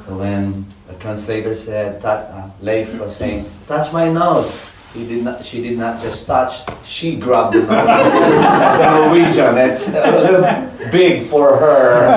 [0.06, 4.56] So when the translator said, that, uh, Leif was saying, touch my nose.
[4.94, 7.68] He did not, she did not just touch, she grabbed the nose.
[7.68, 12.10] the Norwegian, it's a little big for her.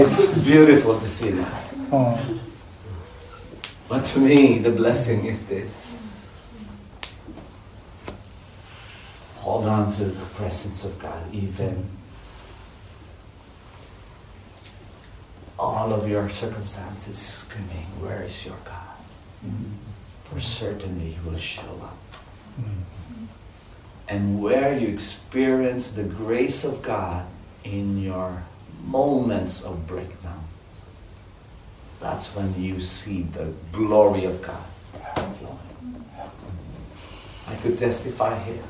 [0.00, 1.64] it's beautiful to see that.
[1.92, 2.33] Oh.
[3.94, 6.26] But to me, the blessing is this.
[9.36, 11.88] Hold on to the presence of God, even
[15.56, 18.96] all of your circumstances screaming, Where is your God?
[20.24, 21.96] For certainly He will show up.
[22.60, 23.24] Mm-hmm.
[24.08, 27.26] And where you experience the grace of God
[27.62, 28.42] in your
[28.84, 30.48] moments of breakdown,
[32.04, 34.62] that's when you see the glory of God.
[37.48, 38.62] I could testify here.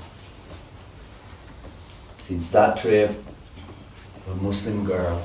[2.18, 3.10] Since that trip,
[4.30, 5.20] a Muslim girl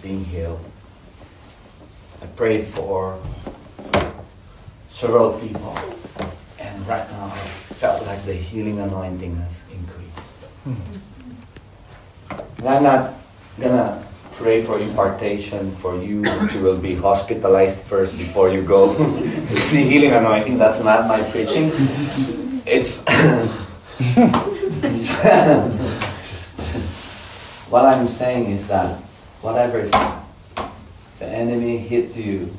[0.00, 0.64] being healed,
[2.22, 3.20] I prayed for
[4.88, 5.76] several people,
[6.58, 7.38] and right now I
[7.76, 10.16] felt like the healing anointing has increased.
[12.58, 13.14] And I'm not
[13.60, 14.09] gonna
[14.40, 18.96] pray for impartation for you, that you will be hospitalized first before you go
[19.60, 20.56] see healing anointing.
[20.56, 21.70] That's not my preaching.
[22.64, 23.04] It's
[27.68, 28.96] what I'm saying is that
[29.44, 29.92] whatever is
[31.18, 32.56] the enemy hit you,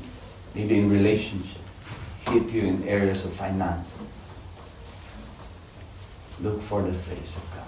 [0.53, 1.65] maybe in relationship,
[2.29, 3.97] hit you in areas of finance.
[6.41, 7.65] Look for the face of God.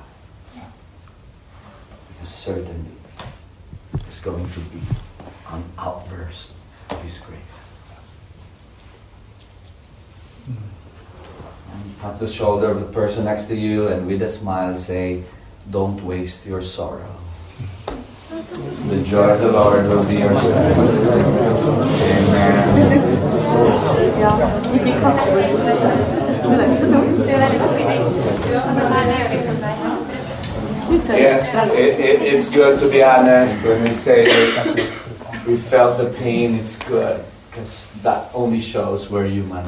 [2.13, 2.93] Because certainly
[3.93, 4.81] it's going to be
[5.49, 6.53] an outburst
[6.89, 7.39] of His grace.
[10.47, 15.23] And pat the shoulder of the person next to you and with a smile say,
[15.69, 17.15] Don't waste your sorrow.
[18.29, 20.77] The joy of the Lord will be your strength.
[22.27, 23.23] Amen.
[31.09, 34.25] Yes, it, it, it's good to be honest when we say
[35.45, 39.65] we felt the pain, it's good because that only shows we're human.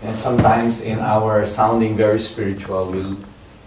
[0.00, 3.16] And sometimes in our sounding very spiritual, we,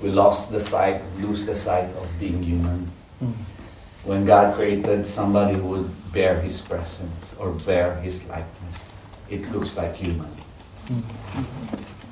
[0.01, 2.91] we lost the sight, lose the sight of being human.
[3.21, 3.33] Mm.
[4.03, 8.81] when God created somebody who would bear His presence or bear His likeness,
[9.29, 10.31] it looks like human.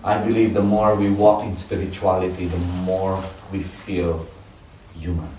[0.03, 4.27] I believe the more we walk in spirituality, the more we feel
[4.97, 5.29] human.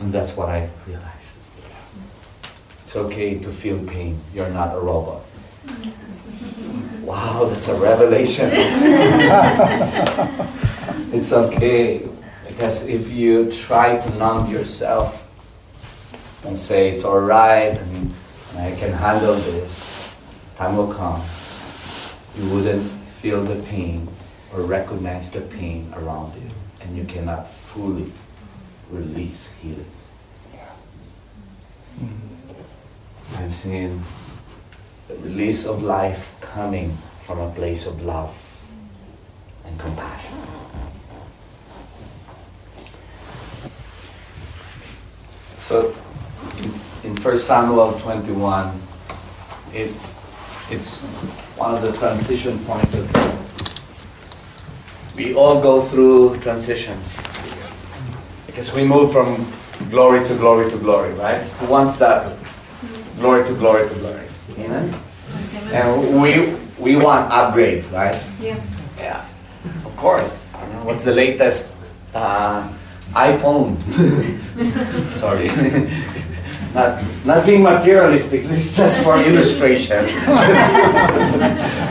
[0.00, 1.38] And that's what I realized.
[2.82, 4.20] It's okay to feel pain.
[4.34, 5.22] You're not a robot.
[7.02, 8.50] Wow, that's a revelation.
[11.12, 12.08] it's okay.
[12.48, 15.23] Because if you try to numb yourself
[16.44, 18.14] and say it's alright and
[18.56, 19.84] I can handle this,
[20.56, 21.22] time will come.
[22.38, 24.08] You wouldn't feel the pain
[24.52, 28.12] or recognize the pain around you, and you cannot fully
[28.90, 29.90] release healing.
[32.00, 33.42] Mm-hmm.
[33.42, 34.02] I've seen
[35.08, 38.36] the release of life coming from a place of love
[39.64, 40.38] and compassion.
[45.56, 45.94] So,
[47.04, 48.80] in, in 1 Samuel 21,
[49.72, 49.90] it,
[50.70, 51.02] it's
[51.56, 53.34] one of the transition points of
[55.16, 57.16] we all go through transitions
[58.46, 59.46] because we move from
[59.90, 61.42] glory to glory to glory, right?
[61.60, 62.36] Who wants that?
[63.16, 64.26] Glory to glory to glory.
[64.58, 64.94] Amen?
[65.72, 68.20] And we we want upgrades, right?
[68.40, 68.60] Yeah.
[68.98, 69.24] Yeah,
[69.84, 70.46] of course.
[70.52, 71.72] You know, what's the latest
[72.14, 72.68] uh,
[73.12, 73.78] iPhone?
[75.12, 75.48] Sorry.
[76.74, 80.04] not, not being materialistic, this is just for illustration.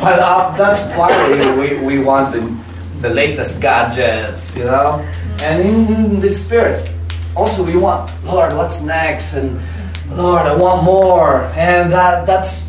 [0.03, 2.41] but uh, that's why we, we want the,
[2.99, 4.99] the latest gadgets, you know?
[5.41, 6.89] And in this spirit,
[7.35, 9.35] also we want, Lord, what's next?
[9.35, 9.61] And
[10.11, 11.43] Lord, I want more.
[11.55, 12.67] And that, that's,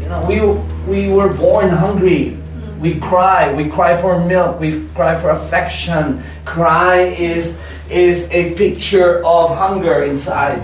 [0.00, 0.40] you know, we,
[0.86, 2.36] we were born hungry.
[2.80, 3.52] We cry.
[3.54, 4.60] We cry for milk.
[4.60, 6.22] We cry for affection.
[6.44, 10.60] Cry is, is a picture of hunger inside.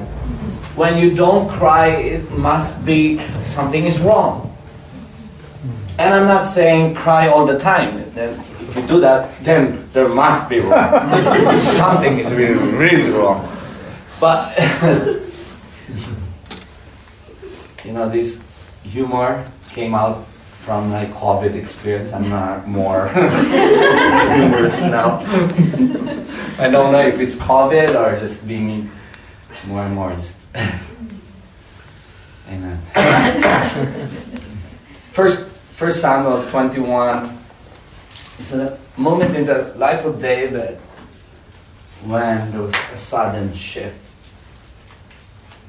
[0.74, 4.48] When you don't cry, it must be something is wrong.
[5.98, 8.02] And I'm not saying cry all the time.
[8.14, 8.38] Then
[8.72, 11.52] If you do that, then there must be wrong.
[11.58, 13.46] something is really, really wrong.
[14.18, 14.56] But
[17.84, 18.42] you know, this
[18.82, 20.24] humor came out
[20.64, 22.12] from my COVID experience.
[22.12, 25.18] I'm not more humorous now.
[26.58, 28.90] I don't know if it's COVID or just being
[29.66, 30.41] more and more just.
[32.48, 32.78] Amen.
[35.12, 37.38] First, First Samuel 21.
[38.38, 40.78] It's a moment in the life of David
[42.04, 43.98] when there was a sudden shift.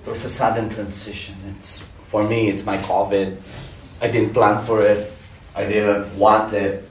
[0.04, 1.36] There was a sudden transition.
[1.56, 2.50] It's for me.
[2.50, 3.38] It's my COVID.
[4.02, 5.12] I didn't plan for it.
[5.56, 6.90] I didn't want it.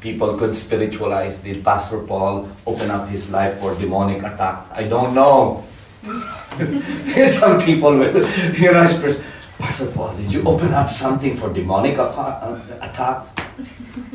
[0.00, 1.38] People could spiritualize.
[1.38, 4.68] Did Pastor Paul open up his life for demonic attacks?
[4.72, 5.64] I don't know.
[7.28, 8.26] Some people will,
[8.58, 9.22] you know, express,
[9.58, 13.32] Pastor Paul, did you open up something for demonic uh, attacks?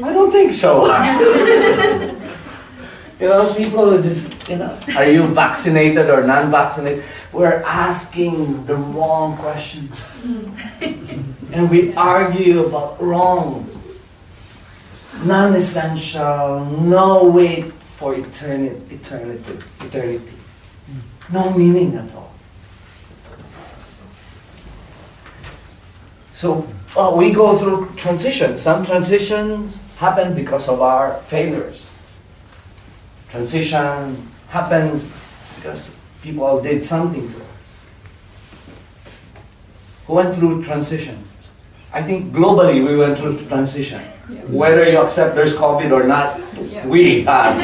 [0.04, 0.86] I don't think so.
[3.20, 7.06] you know, people will just, you know, are you vaccinated or non vaccinated?
[7.32, 9.98] We're asking the wrong questions.
[10.82, 13.66] and we argue about wrong,
[15.24, 17.62] non essential, no way
[17.96, 20.34] for eternity, eternity, eternity.
[21.32, 22.32] No meaning at all.
[26.34, 28.62] So uh, we go through transitions.
[28.62, 31.86] Some transitions happen because of our failures.
[33.30, 35.10] Transition happens
[35.56, 37.82] because people did something to us.
[40.06, 41.28] Who went through transition?
[41.92, 44.02] I think globally we went through transition.
[44.48, 46.40] Whether you accept there's COVID or not,
[46.86, 47.58] we had.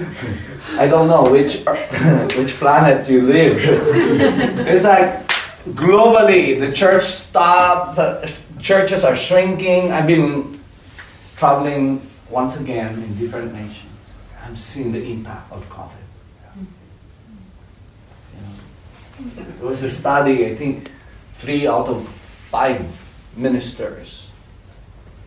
[0.80, 1.56] I don't know which
[2.38, 3.58] which planet you live.
[4.66, 5.28] it's like
[5.76, 7.98] globally the church stops.
[7.98, 8.26] uh,
[8.60, 9.92] Churches are shrinking.
[9.92, 10.58] I've been
[11.36, 12.00] traveling
[12.30, 14.14] once again in different nations.
[14.42, 16.04] I'm seeing the impact of COVID.
[18.32, 18.40] You
[19.36, 20.46] know, there was a study.
[20.46, 20.92] I think
[21.36, 22.08] three out of
[22.48, 22.80] five
[23.36, 24.28] ministers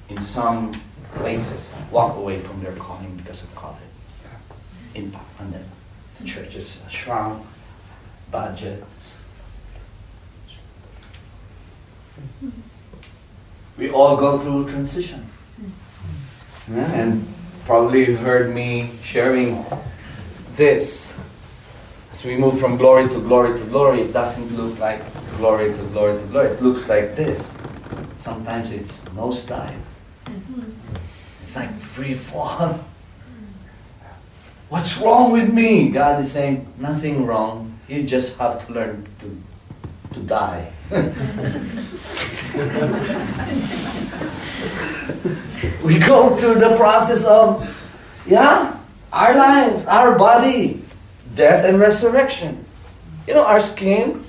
[0.10, 0.72] in some
[1.14, 3.93] places walk away from their calling because of COVID
[4.96, 5.66] impact on them.
[6.26, 7.46] Churches shrunk,
[8.32, 9.18] budgets.
[13.78, 15.30] We all go through transition.
[16.72, 17.28] Yeah, And
[17.66, 19.66] probably you heard me sharing
[20.56, 21.14] this.
[22.12, 25.02] As we move from glory to glory to glory, it doesn't look like
[25.38, 26.50] glory to glory to glory.
[26.50, 27.58] It looks like this.
[28.18, 29.76] Sometimes it's nosedive.
[30.26, 30.72] Mm-hmm.
[31.44, 32.80] It's like free fall.
[34.74, 35.90] What's wrong with me?
[35.90, 37.78] God is saying, nothing wrong.
[37.88, 39.38] You just have to learn to,
[40.16, 40.74] to die.
[45.86, 47.70] we go through the process of,
[48.26, 48.76] yeah,
[49.14, 50.84] our lives, our body,
[51.36, 52.66] death and resurrection.
[53.28, 54.26] You know, our skin,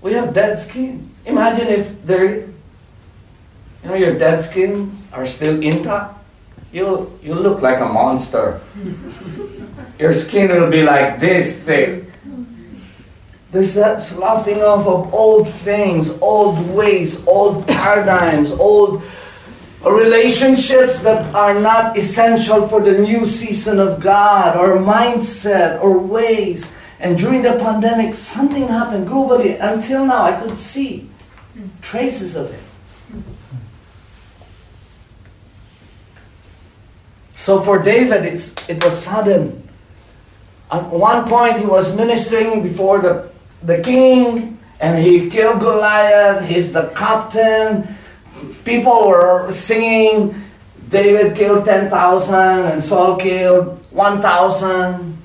[0.00, 1.10] we have dead skin.
[1.26, 2.54] Imagine if there, you
[3.82, 6.17] know, your dead skins are still intact.
[6.72, 8.60] You you look like a monster.
[9.98, 12.04] your skin will be like this thick.
[13.50, 19.02] There's that sloughing off of old things, old ways, old paradigms, old
[19.80, 26.74] relationships that are not essential for the new season of God, or mindset, or ways.
[27.00, 29.56] And during the pandemic, something happened globally.
[29.60, 31.08] Until now, I could see
[31.80, 32.60] traces of it.
[37.48, 39.66] So for David, it's, it was sudden.
[40.70, 43.30] At one point, he was ministering before the,
[43.62, 46.46] the king, and he killed Goliath.
[46.46, 47.88] He's the captain.
[48.66, 50.34] People were singing,
[50.90, 52.34] David killed 10,000,
[52.66, 55.16] and Saul killed 1,000.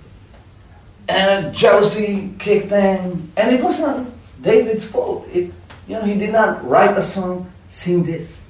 [1.09, 3.33] And jealousy kicked in.
[3.35, 5.27] And it wasn't David's fault.
[5.27, 5.51] It,
[5.89, 8.47] you know, he did not write a song, sing this.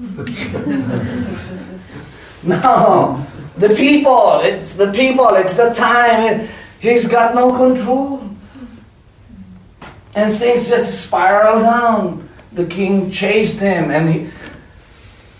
[2.44, 3.24] No,
[3.56, 6.48] the people, it's the people, it's the time.
[6.80, 8.28] He's got no control.
[10.16, 12.28] And things just spiral down.
[12.52, 14.30] The king chased him and he,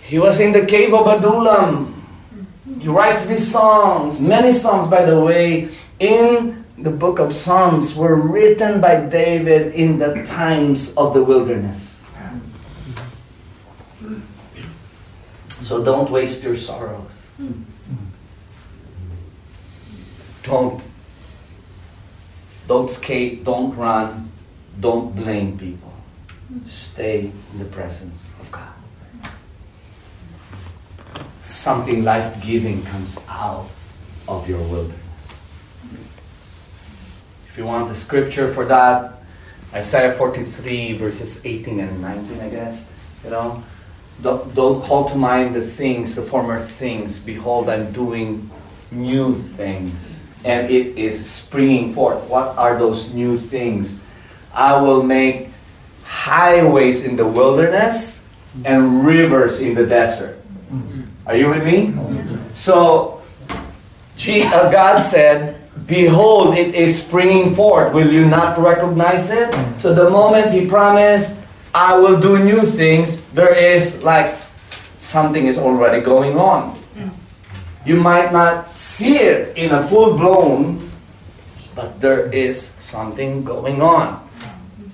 [0.05, 1.99] he was in the cave of Adullam.
[2.79, 8.17] He writes these songs, many songs, by the way, in the book of Psalms were
[8.17, 11.92] written by David in the times of the wilderness.
[15.63, 17.27] So don't waste your sorrows.
[20.43, 20.83] Don't
[22.69, 24.31] don't skate, don't run,
[24.81, 25.93] don't blame people.
[26.67, 28.73] Stay in the presence of God.
[31.43, 33.69] Something life-giving comes out
[34.29, 34.99] of your wilderness.
[37.49, 39.21] If you want the scripture for that,
[39.75, 42.87] Isaiah 43 verses 18 and 19, I guess.
[43.25, 43.63] You know,
[44.23, 47.19] don't, don't call to mind the things, the former things.
[47.19, 48.49] Behold, I'm doing
[48.91, 50.23] new things.
[50.45, 52.23] And it is springing forth.
[52.29, 54.01] What are those new things?
[54.55, 55.49] I will make
[56.05, 58.25] highways in the wilderness
[58.65, 60.39] and rivers in the desert.
[61.27, 61.95] Are you with me?
[62.27, 63.23] So,
[64.29, 67.93] uh, God said, Behold, it is springing forth.
[67.95, 69.53] Will you not recognize it?
[69.79, 71.37] So, the moment He promised,
[71.75, 74.37] I will do new things, there is like
[74.99, 76.77] something is already going on.
[76.95, 77.11] Mm.
[77.87, 80.91] You might not see it in a full blown,
[81.75, 84.21] but there is something going on.
[84.21, 84.91] Mm.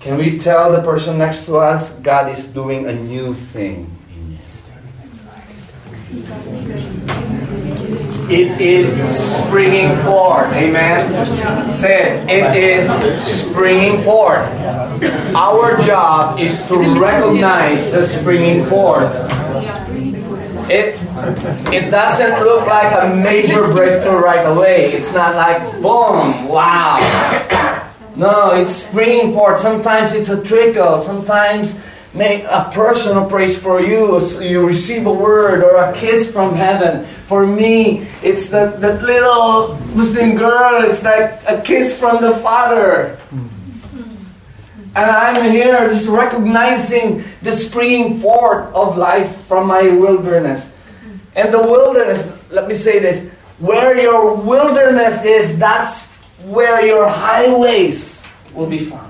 [0.00, 4.32] Can we tell the person next to us, God is doing a new thing in
[4.32, 4.38] you?
[8.30, 10.52] It is springing forth.
[10.52, 11.66] Amen.
[11.72, 12.28] Say it.
[12.28, 12.86] It is
[13.24, 14.44] springing forth.
[15.34, 19.08] Our job is to recognize the springing forth.
[20.68, 21.00] It
[21.72, 24.92] it doesn't look like a major breakthrough right away.
[24.92, 27.00] It's not like boom, wow.
[28.14, 29.60] No, it's springing forth.
[29.60, 31.00] Sometimes it's a trickle.
[31.00, 31.80] Sometimes
[32.14, 34.20] make a person who prays for you.
[34.40, 37.04] You receive a word or a kiss from heaven.
[37.26, 40.84] For me, it's that, that little Muslim girl.
[40.84, 43.18] It's like a kiss from the Father.
[44.96, 50.74] And I'm here just recognizing the springing forth of life from my wilderness.
[51.36, 53.28] And the wilderness, let me say this
[53.58, 59.07] where your wilderness is, that's where your highways will be found.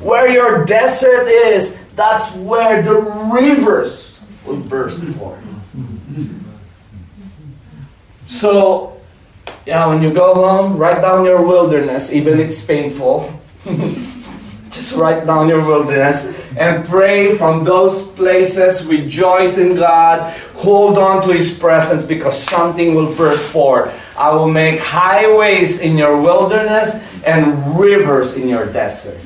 [0.00, 2.94] Where your desert is, that's where the
[3.34, 5.42] rivers will burst forth.
[8.26, 9.00] So,
[9.66, 13.32] yeah, when you go home, write down your wilderness, even it's painful.
[14.70, 16.24] Just write down your wilderness
[16.56, 18.84] and pray from those places.
[18.86, 20.32] Rejoice in God.
[20.56, 23.90] Hold on to His presence because something will burst forth.
[24.16, 29.18] I will make highways in your wilderness and rivers in your desert.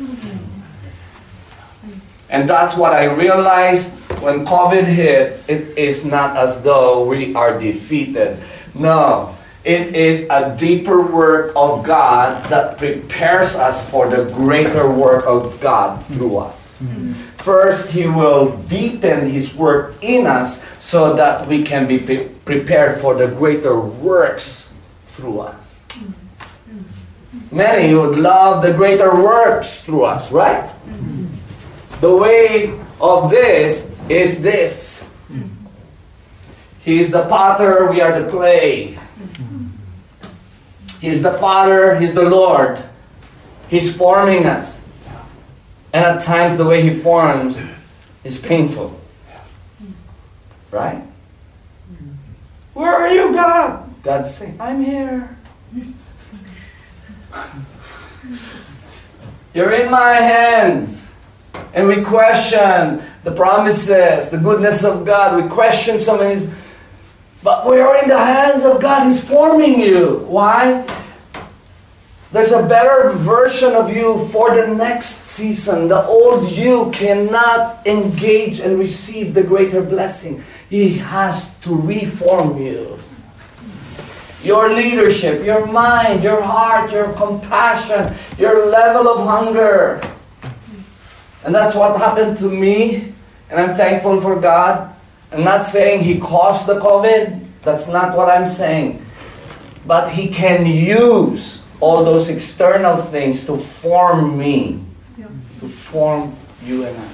[2.33, 3.93] And that's what I realized
[4.25, 5.45] when COVID hit.
[5.49, 8.41] It is not as though we are defeated.
[8.75, 15.27] No, it is a deeper work of God that prepares us for the greater work
[15.27, 16.79] of God through us.
[16.79, 17.13] Hmm.
[17.37, 22.99] First, He will deepen His work in us so that we can be pre- prepared
[22.99, 24.73] for the greater works
[25.07, 25.85] through us.
[25.93, 26.17] Hmm.
[26.73, 27.57] Hmm.
[27.57, 30.73] Many would love the greater works through us, right?
[32.03, 35.09] The way of this is this.
[36.81, 38.99] He is the potter, we are the clay.
[41.01, 42.83] He's the Father, He's the Lord.
[43.69, 44.83] He's forming us.
[45.93, 47.61] And at times, the way He forms
[48.25, 49.01] is painful.
[50.73, 51.05] Right?
[52.75, 54.03] Where are you, God?
[54.03, 55.37] God's saying, I'm here.
[59.55, 61.12] You're in my hands.
[61.75, 65.43] And we question the promises, the goodness of God.
[65.43, 66.49] We question so many.
[67.43, 69.05] But we are in the hands of God.
[69.05, 70.25] He's forming you.
[70.29, 70.87] Why?
[72.31, 75.89] There's a better version of you for the next season.
[75.89, 80.43] The old you cannot engage and receive the greater blessing.
[80.71, 82.99] He has to reform you.
[84.43, 90.01] Your leadership, your mind, your heart, your compassion, your level of hunger.
[91.45, 93.13] And that's what happened to me.
[93.51, 94.95] And I'm thankful for God.
[95.33, 97.41] I'm not saying He caused the COVID.
[97.63, 99.05] That's not what I'm saying.
[99.87, 104.85] But He can use all those external things to form me,
[105.61, 107.09] to form you and I.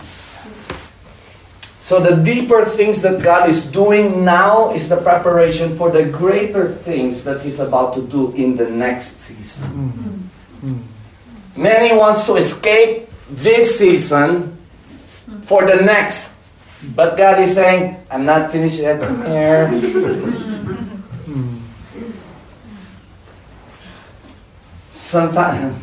[1.80, 6.68] So, the deeper things that God is doing now is the preparation for the greater
[6.68, 10.28] things that He's about to do in the next season.
[10.62, 10.68] Mm.
[10.68, 10.82] Mm.
[11.56, 14.56] Many wants to escape this season
[15.42, 16.34] for the next.
[16.94, 19.68] But God is saying, I'm not finished yet here.
[24.90, 25.76] Sometimes.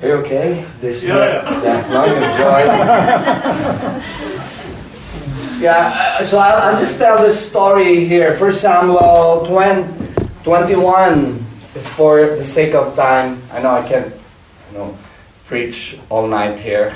[0.00, 0.64] Are you okay?
[0.80, 1.84] This Yeah, yeah.
[1.92, 2.64] no, you enjoy.
[5.60, 8.34] yeah, uh, so I'll, I'll just tell this story here.
[8.36, 9.84] First Samuel 20,
[10.44, 13.42] 21 is for the sake of time.
[13.52, 14.14] I know I can't,
[14.72, 14.96] you know,
[15.50, 16.94] preach all night here.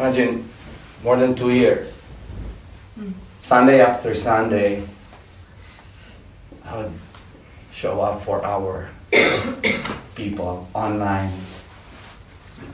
[0.00, 0.48] Imagine
[1.04, 2.00] more than two years.
[3.42, 4.80] Sunday after Sunday,
[6.64, 6.92] I would
[7.70, 8.88] show up for our
[10.14, 11.36] people online.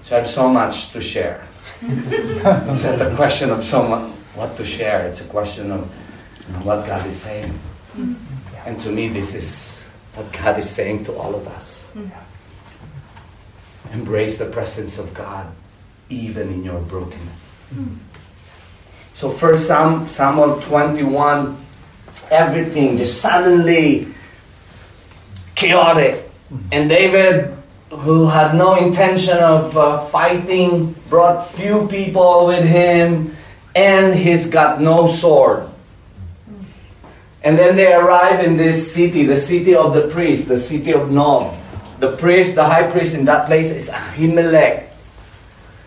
[0.04, 1.42] So I have so much to share.
[1.82, 4.08] it's not a question of so much
[4.38, 5.08] what to share.
[5.08, 5.82] It's a question of
[6.46, 7.50] you know, what God is saying.
[7.98, 8.14] Mm-hmm.
[8.66, 9.82] And to me, this is
[10.14, 11.90] what God is saying to all of us.
[11.90, 12.32] Mm-hmm.
[13.93, 15.53] Embrace the presence of God,
[16.09, 17.55] even in your brokenness.
[17.70, 17.95] Hmm.
[19.14, 21.57] So, first Samuel 21,
[22.30, 24.09] everything just suddenly
[25.55, 26.24] chaotic.
[26.49, 26.59] Hmm.
[26.72, 27.55] And David,
[27.90, 33.36] who had no intention of uh, fighting, brought few people with him,
[33.74, 35.68] and he's got no sword.
[36.47, 36.64] Hmm.
[37.45, 41.12] And then they arrive in this city, the city of the priest, the city of
[41.12, 41.61] Nob.
[42.03, 44.90] The priest, the high priest in that place is Ahimelech.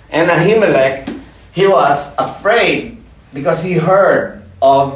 [0.09, 1.11] And Ahimelech,
[1.51, 3.03] he was afraid
[3.33, 4.95] because he heard of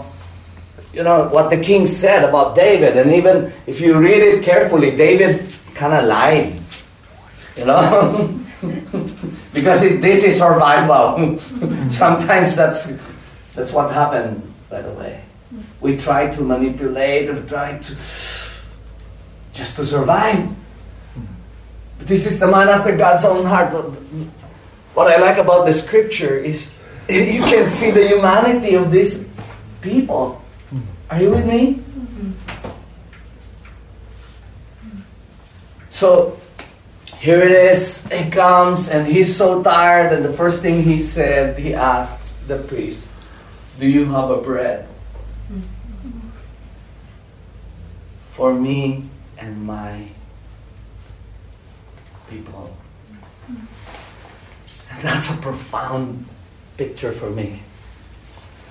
[0.94, 4.96] you know what the king said about David, and even if you read it carefully,
[4.96, 6.56] David kind of lied,
[7.58, 8.40] you know,
[9.54, 11.38] because it, this is survival.
[11.92, 12.96] Sometimes that's
[13.56, 14.42] that's what happened.
[14.70, 15.22] By the way,
[15.82, 17.96] we try to manipulate, we try to
[19.52, 20.56] just to survive.
[22.00, 23.74] This is the man after God's own heart.
[24.94, 26.76] What I like about the scripture is
[27.10, 29.28] you can see the humanity of these
[29.82, 30.42] people.
[31.10, 31.82] Are you with me?
[35.90, 36.40] So
[37.18, 38.08] here it is.
[38.08, 42.60] He comes and he's so tired, and the first thing he said, he asked the
[42.64, 43.08] priest,
[43.80, 44.88] Do you have a bread?
[48.32, 50.08] For me and my
[52.30, 52.76] people.
[53.48, 56.26] And that's a profound
[56.78, 57.62] picture for me.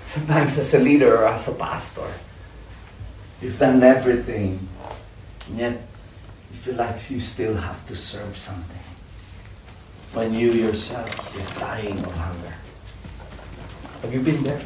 [0.06, 2.11] Sometimes as a leader or as a pastor,
[3.42, 4.66] you've done everything,
[5.48, 5.82] and yet
[6.50, 8.80] you feel like you still have to serve something.
[10.14, 12.54] When you yourself is dying of hunger.
[14.02, 14.62] Have you been there?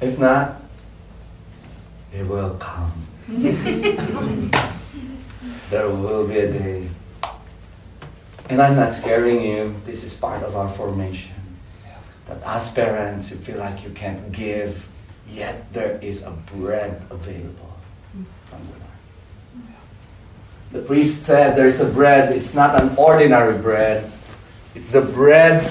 [0.00, 0.62] If not,
[2.12, 2.92] it will come.
[5.70, 6.88] there will be a day.
[8.48, 9.74] And I'm not scaring you.
[9.84, 11.34] This is part of our formation.
[12.26, 14.88] That as parents, you feel like you can't give,
[15.28, 17.76] yet there is a bread available
[18.44, 18.82] from the Lord.
[20.72, 24.10] The priest said there is a bread, it's not an ordinary bread,
[24.74, 25.66] it's the bread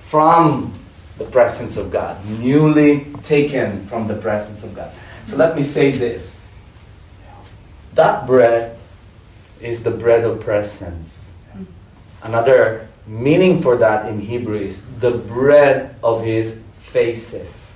[0.00, 0.72] from
[1.18, 4.92] the presence of God, newly taken from the presence of God.
[5.26, 6.40] So let me say this
[7.94, 8.78] that bread
[9.60, 11.17] is the bread of presence.
[12.22, 17.74] Another meaning for that in Hebrew is the bread of his faces.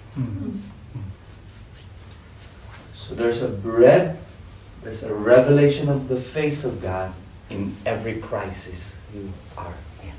[2.94, 4.18] So there's a bread,
[4.82, 7.12] there's a revelation of the face of God
[7.50, 10.12] in every crisis you are in.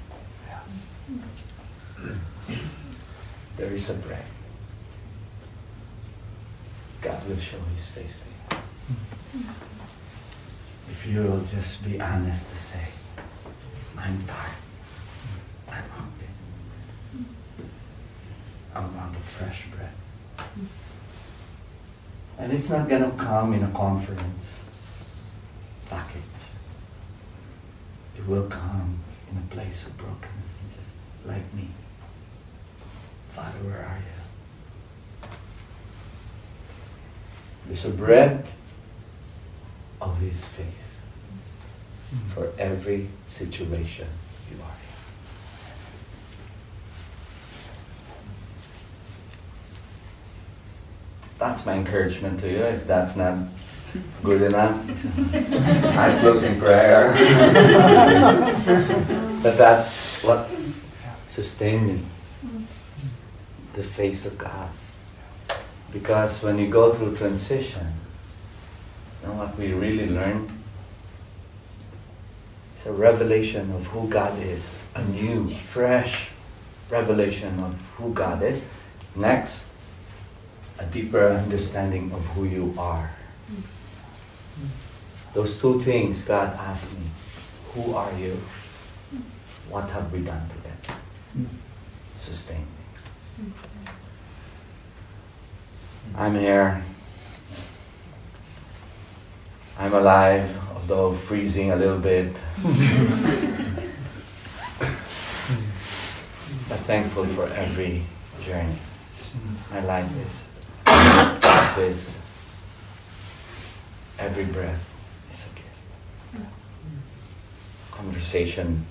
[3.58, 4.26] There is a bread.
[7.02, 9.44] God will show his face to you.
[10.90, 12.88] If you'll just be honest to say,
[13.98, 14.52] I'm tired.
[15.70, 16.28] I'm hungry.
[18.76, 19.92] I want fresh bread.
[22.38, 24.64] And it's not going to come in a conference
[25.90, 26.22] package.
[28.18, 29.00] It will come
[29.32, 31.70] in a place of brokenness and just like me.
[33.32, 35.28] Father, where are you?
[37.68, 38.46] There's a bread
[40.02, 40.83] of his face
[42.34, 44.08] for every situation
[44.52, 44.70] you are in.
[51.40, 52.58] That's my encouragement to you.
[52.58, 53.38] If that's not
[54.24, 54.78] good enough,
[55.98, 57.14] I close in prayer.
[59.44, 60.50] but that's what
[61.28, 62.02] sustained me
[63.74, 64.70] the face of God.
[65.92, 67.88] Because when you go through transition,
[69.22, 70.53] you know what we really learn?
[72.84, 76.32] It's a revelation of who God is, a new, fresh
[76.90, 78.66] revelation of who God is.
[79.16, 79.68] Next,
[80.78, 83.10] a deeper understanding of who you are.
[85.34, 87.06] Those two things God asked me
[87.74, 88.38] Who are you?
[89.70, 91.00] What have we done together?
[92.18, 92.68] Sustain
[93.38, 93.46] me.
[96.18, 96.84] I'm here.
[99.80, 102.34] I'm alive, although freezing a little bit.
[106.68, 108.04] but thankful for every
[108.42, 108.76] journey.
[109.72, 110.44] My life is
[111.78, 112.20] this.
[114.20, 114.86] Every breath
[115.32, 116.50] is a gift.
[117.92, 118.86] Conversation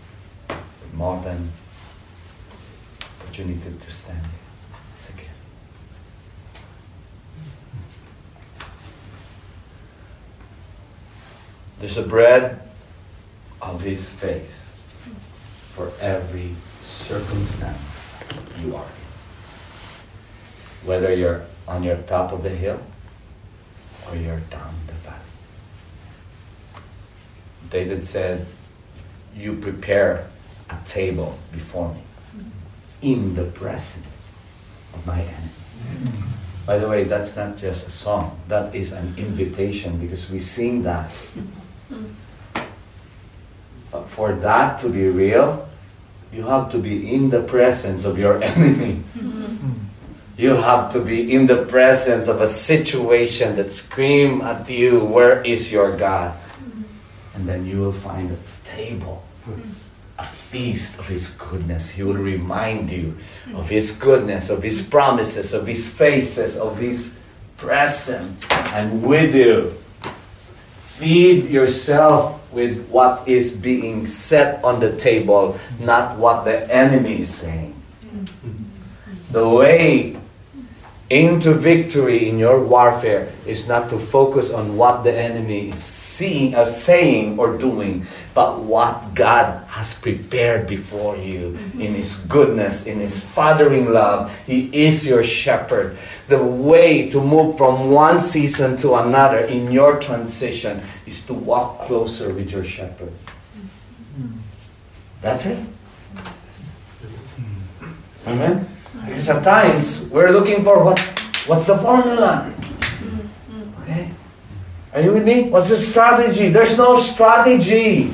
[0.49, 1.53] with Martin,
[3.21, 4.25] opportunity to stand
[4.99, 5.29] is a gift.
[11.83, 12.63] There's a bread
[13.61, 14.71] of his face
[15.75, 18.09] for every circumstance
[18.63, 20.87] you are in.
[20.87, 22.81] Whether you're on your top of the hill
[24.09, 25.19] or you're down the valley.
[27.69, 28.47] David said,
[29.35, 30.29] You prepare
[30.71, 32.03] a table before me
[33.03, 34.31] in the presence
[34.95, 36.15] of my enemy.
[36.65, 40.85] By the way, that's not just a song, that is an invitation because we sing
[40.85, 41.11] that.
[41.89, 42.07] Hmm.
[43.91, 45.69] But for that to be real,
[46.33, 49.03] you have to be in the presence of your enemy.
[49.19, 49.73] Hmm.
[50.39, 55.45] You have to be in the presence of a situation that scream at you, where
[55.45, 56.33] is your God?
[56.33, 56.83] Hmm.
[57.35, 59.23] And then you will find a table,
[60.19, 61.91] a feast of his goodness.
[61.91, 63.17] He will remind you
[63.55, 67.11] of his goodness, of his promises, of his faces, of his
[67.57, 68.47] presence.
[68.51, 69.75] And with you,
[71.03, 77.35] feed yourself with what is being set on the table, not what the enemy is
[77.35, 77.75] saying.
[79.33, 80.17] The way
[81.13, 86.55] into victory in your warfare is not to focus on what the enemy is seeing,
[86.55, 91.95] uh, saying or doing, but what God has prepared before you in mm-hmm.
[92.01, 94.33] His goodness, in His fathering love.
[94.47, 95.99] He is your shepherd.
[96.29, 101.89] The way to move from one season to another in your transition is to walk
[101.89, 103.13] closer with your shepherd.
[104.17, 104.39] Mm-hmm.
[105.21, 105.59] That's it.
[106.17, 108.31] Mm-hmm.
[108.31, 108.73] Amen.
[109.05, 110.99] Because at times we're looking for what
[111.47, 112.53] what's the formula?
[113.83, 114.11] Okay.
[114.93, 115.51] Are you with me?
[115.51, 116.49] What's the strategy?
[116.51, 118.13] There's no strategy.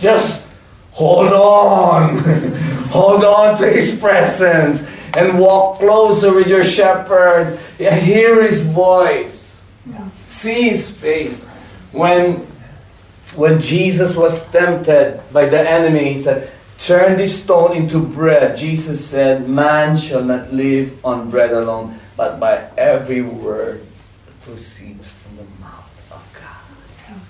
[0.00, 0.46] Just
[0.92, 2.18] hold on.
[2.88, 7.58] hold on to his presence and walk closer with your shepherd.
[7.78, 9.60] Hear his voice.
[10.28, 11.44] See his face.
[11.92, 12.46] When
[13.34, 18.56] when Jesus was tempted by the enemy, he said, Turn this stone into bread.
[18.56, 23.84] Jesus said, Man shall not live on bread alone, but by every word
[24.26, 27.20] that proceeds from the mouth of God.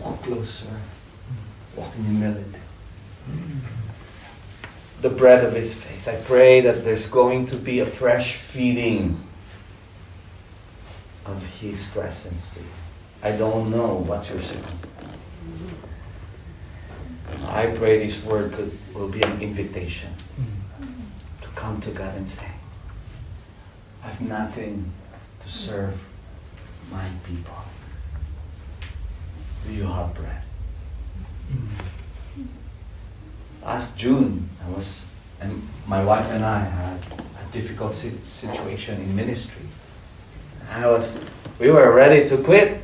[0.00, 0.66] Walk closer.
[1.76, 2.58] Walk in humility.
[5.00, 6.08] the bread of His face.
[6.08, 9.22] I pray that there's going to be a fresh feeding
[11.24, 12.58] of His presence.
[13.22, 14.91] I don't know what your circumstance.
[17.52, 20.08] I pray this word could, will be an invitation
[21.42, 22.46] to come to God and say,
[24.02, 24.90] I have nothing
[25.44, 26.02] to serve
[26.90, 27.54] my people.
[29.66, 30.42] Do you have bread?
[33.62, 35.04] Last June, I was,
[35.38, 39.66] and my wife and I had a difficult situation in ministry.
[40.70, 41.20] I was,
[41.58, 42.82] we were ready to quit.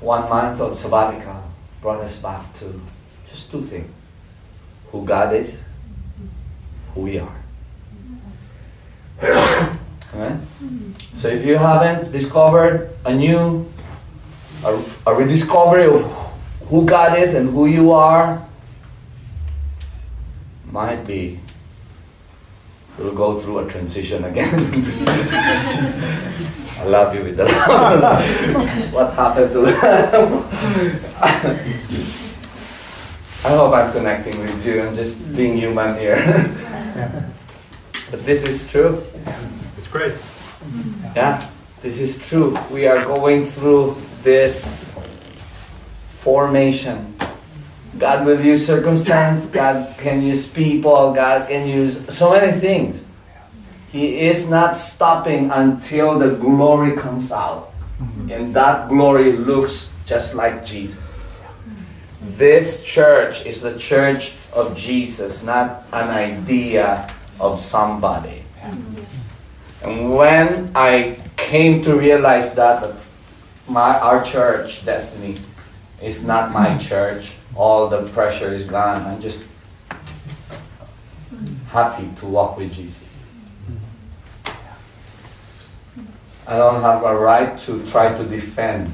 [0.00, 1.44] One month of sabbatical
[1.82, 2.80] brought us back to
[3.28, 3.90] just two things
[4.90, 5.60] who God is,
[6.94, 7.36] who we are.
[11.14, 13.70] So if you haven't discovered a new,
[14.64, 16.02] a, a rediscovery of
[16.68, 18.44] who God is and who you are,
[20.64, 21.38] might be
[22.98, 24.72] we'll go through a transition again.
[26.80, 28.92] I love you with the love.
[28.94, 29.76] what happened to them?
[33.44, 36.24] I hope I'm connecting with you and just being human here.
[38.10, 38.98] but this is true.
[39.76, 40.14] It's great.
[41.14, 41.46] Yeah,
[41.82, 42.56] this is true.
[42.70, 44.82] We are going through this
[46.20, 47.14] formation.
[47.98, 53.04] God will use circumstance, God can use people, God can use so many things.
[53.92, 57.72] He is not stopping until the glory comes out.
[58.00, 58.30] Mm-hmm.
[58.30, 61.18] And that glory looks just like Jesus.
[62.22, 68.44] This church is the church of Jesus, not an idea of somebody.
[68.60, 69.88] Mm-hmm.
[69.88, 72.94] And when I came to realize that
[73.66, 75.36] my our church destiny
[76.02, 76.78] is not my mm-hmm.
[76.78, 79.02] church, all the pressure is gone.
[79.06, 79.46] I'm just
[81.68, 83.09] happy to walk with Jesus.
[86.50, 88.92] I don't have a right to try to defend.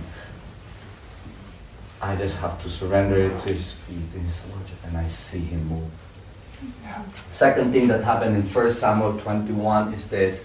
[2.03, 5.41] I just have to surrender it to his feet in his lordship and I see
[5.41, 5.91] him move.
[7.15, 10.45] Second thing that happened in 1 Samuel 21 is this.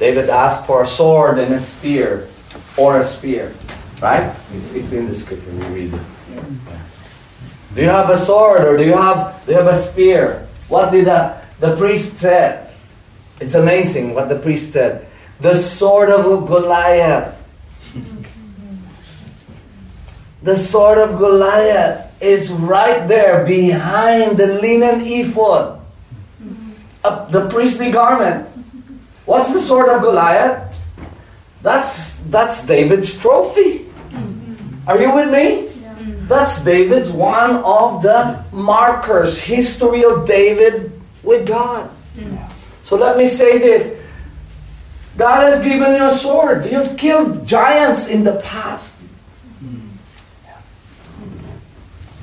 [0.00, 2.28] David asked for a sword and a spear,
[2.76, 3.54] or a spear,
[4.02, 4.34] right?
[4.52, 6.00] It's, it's in the scripture, we read it.
[6.34, 6.80] Yeah.
[7.76, 10.48] Do you have a sword or do you have, do you have a spear?
[10.68, 12.72] What did the, the priest said?
[13.38, 15.06] It's amazing what the priest said.
[15.40, 17.34] The sword of Goliath.
[20.42, 25.80] the sword of Goliath is right there behind the linen ephod,
[27.04, 28.48] uh, the priestly garment.
[29.26, 30.74] What's the sword of Goliath?
[31.62, 33.86] That's that's David's trophy.
[34.86, 35.66] Are you with me?
[36.28, 41.90] That's David's one of the markers, history of David with God.
[42.84, 43.98] So let me say this.
[45.16, 46.66] God has given you a sword.
[46.70, 49.00] You've killed giants in the past.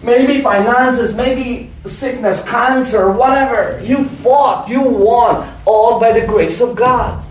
[0.04, 3.82] Maybe finances, maybe sickness, cancer, whatever.
[3.84, 7.24] You fought, you won, all by the grace of God.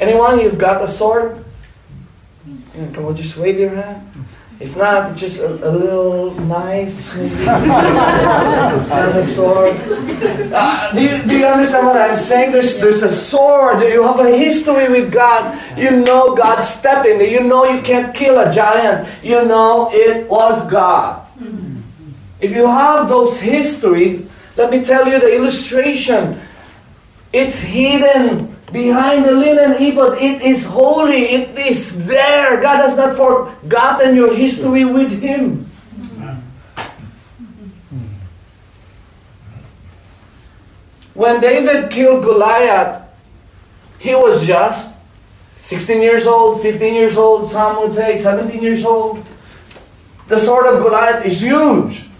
[0.00, 1.44] Anyone, you've got a sword?
[2.74, 4.10] Can we just wave your hand?
[4.60, 7.36] If not, just a, a little knife, it's
[8.88, 9.76] not a sword.
[10.54, 12.52] Uh, do, you, do you understand what I'm saying?
[12.52, 13.82] There's, there's a sword.
[13.82, 15.60] You have a history with God.
[15.76, 17.20] You know God stepped in.
[17.20, 19.08] You know you can't kill a giant.
[19.24, 21.26] You know it was God.
[22.40, 24.26] If you have those history,
[24.56, 26.40] let me tell you the illustration.
[27.32, 30.18] It's hidden behind the linen ephod.
[30.18, 31.30] It is holy.
[31.30, 32.60] It is there.
[32.60, 35.70] God has not forgotten your history with Him.
[41.14, 43.00] When David killed Goliath,
[44.00, 44.92] he was just
[45.56, 49.24] 16 years old, 15 years old, some would say 17 years old.
[50.26, 52.10] The sword of Goliath is huge.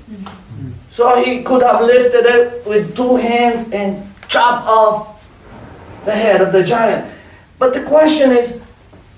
[0.90, 5.13] So he could have lifted it with two hands and chopped off
[6.04, 7.12] the head of the giant.
[7.58, 8.60] But the question is,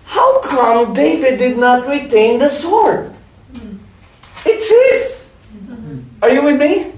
[0.04, 3.12] how come David did not retain the sword?
[4.44, 5.28] It's his.
[6.22, 6.92] Are you with me?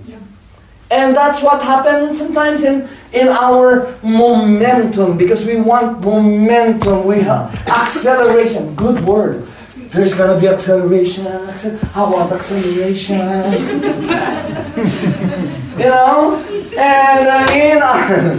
[0.91, 7.07] And that's what happens sometimes in, in our momentum because we want momentum.
[7.07, 8.75] We have acceleration.
[8.75, 9.47] Good word.
[9.91, 11.27] There's gonna be acceleration.
[11.27, 13.19] I want acceleration.
[15.79, 16.43] you know?
[16.77, 18.39] And uh, in our,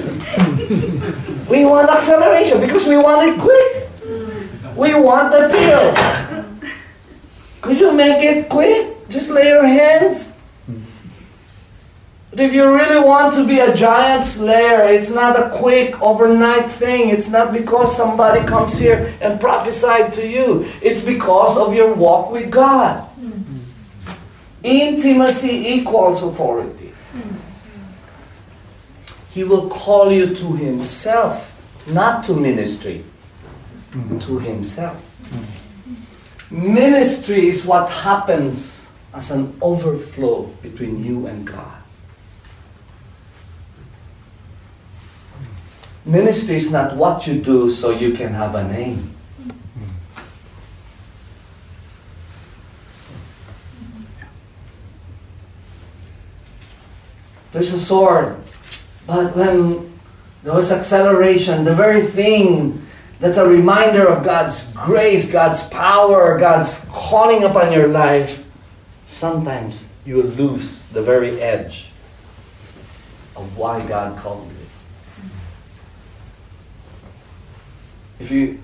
[1.49, 3.89] we want acceleration because we want it quick.
[4.75, 5.93] We want the feel.
[7.61, 9.09] Could you make it quick?
[9.09, 10.37] Just lay your hands.
[12.29, 16.71] But if you really want to be a giant slayer, it's not a quick overnight
[16.71, 17.09] thing.
[17.09, 20.69] It's not because somebody comes here and prophesied to you.
[20.81, 23.09] It's because of your walk with God.
[24.61, 26.78] Intimacy equals authority.
[29.39, 31.55] He will call you to Himself,
[31.87, 33.05] not to ministry,
[33.93, 35.01] to Himself.
[36.51, 41.81] Ministry is what happens as an overflow between you and God.
[46.03, 49.15] Ministry is not what you do so you can have a name.
[57.53, 58.35] There's a sword,
[59.09, 59.91] but when
[60.43, 62.85] there was acceleration, the very thing
[63.19, 68.45] that's a reminder of God's grace, God's power, God's calling upon your life,
[69.07, 71.89] sometimes you will lose the very edge
[73.35, 75.23] of why God called you.
[78.19, 78.59] If you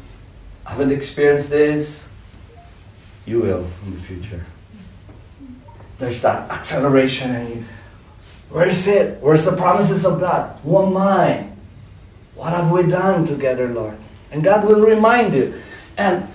[0.64, 2.06] haven't experienced this,
[3.26, 4.46] you will in the future.
[5.98, 7.66] There's that acceleration, and you,
[8.50, 9.22] where is it?
[9.22, 10.60] Where's the promises of God?
[10.64, 11.50] Who am I?
[12.36, 13.98] What have we done together, Lord?
[14.32, 15.62] And God will remind you.
[15.98, 16.28] And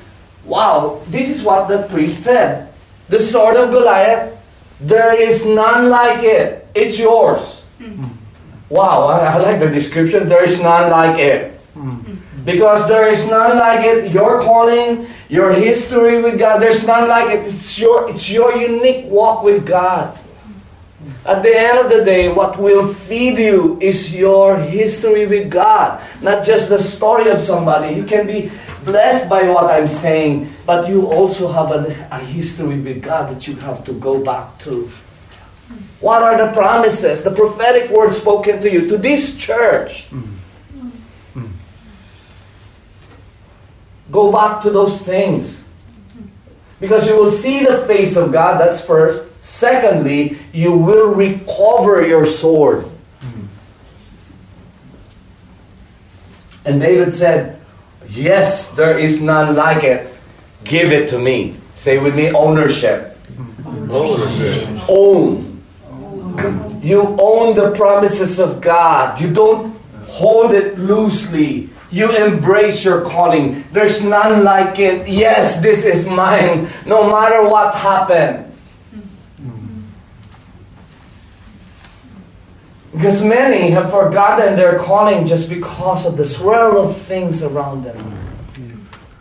[0.45, 2.73] wow, this is what the priest said.
[3.09, 4.39] The sword of Goliath,
[4.81, 6.67] there is none like it.
[6.75, 7.65] It's yours.
[7.79, 8.07] Hmm.
[8.69, 10.29] Wow, I, I like the description.
[10.29, 11.53] There is none like it.
[11.75, 12.15] Hmm.
[12.45, 14.13] Because there is none like it.
[14.13, 17.47] Your calling, your history with God, there's none like it.
[17.47, 20.19] It's your, it's your unique walk with God.
[21.25, 26.03] At the end of the day, what will feed you is your history with God,
[26.21, 27.95] not just the story of somebody.
[27.95, 28.51] You can be
[28.85, 33.47] blessed by what I'm saying, but you also have a, a history with God that
[33.49, 34.91] you have to go back to.
[36.01, 40.07] What are the promises, the prophetic words spoken to you, to this church?
[44.11, 45.65] Go back to those things.
[46.81, 49.30] Because you will see the face of God, that's first.
[49.43, 52.85] Secondly, you will recover your sword.
[56.65, 57.61] And David said,
[58.09, 60.13] Yes, there is none like it.
[60.65, 61.57] Give it to me.
[61.75, 63.17] Say with me ownership.
[63.89, 64.69] Ownership.
[64.89, 65.63] Own.
[66.83, 69.21] You own the promises of God.
[69.21, 69.77] You don't
[70.09, 71.71] hold it loosely.
[71.91, 73.65] You embrace your calling.
[73.73, 75.09] There's none like it.
[75.09, 78.50] Yes, this is mine, no matter what happens.
[82.93, 87.97] Because many have forgotten their calling just because of the swirl of things around them.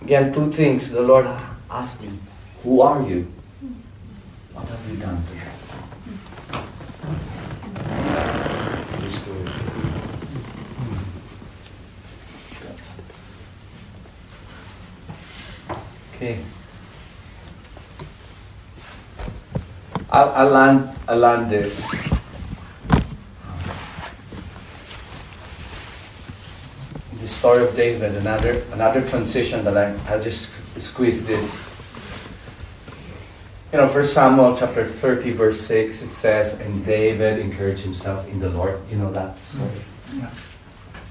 [0.02, 1.28] Again, two things the Lord
[1.70, 2.18] asked me
[2.64, 3.32] Who are you?
[4.54, 5.40] What have you done to.
[16.16, 16.40] Okay.
[20.12, 21.88] I'll, I'll, land, I'll land this.
[27.40, 31.56] Story of David, another, another transition that I, I'll just squeeze this.
[33.72, 38.42] You know, First Samuel chapter 30, verse 6, it says, And David encouraged himself in
[38.42, 38.82] the Lord.
[38.92, 39.72] You know that story?
[40.18, 40.30] Yeah.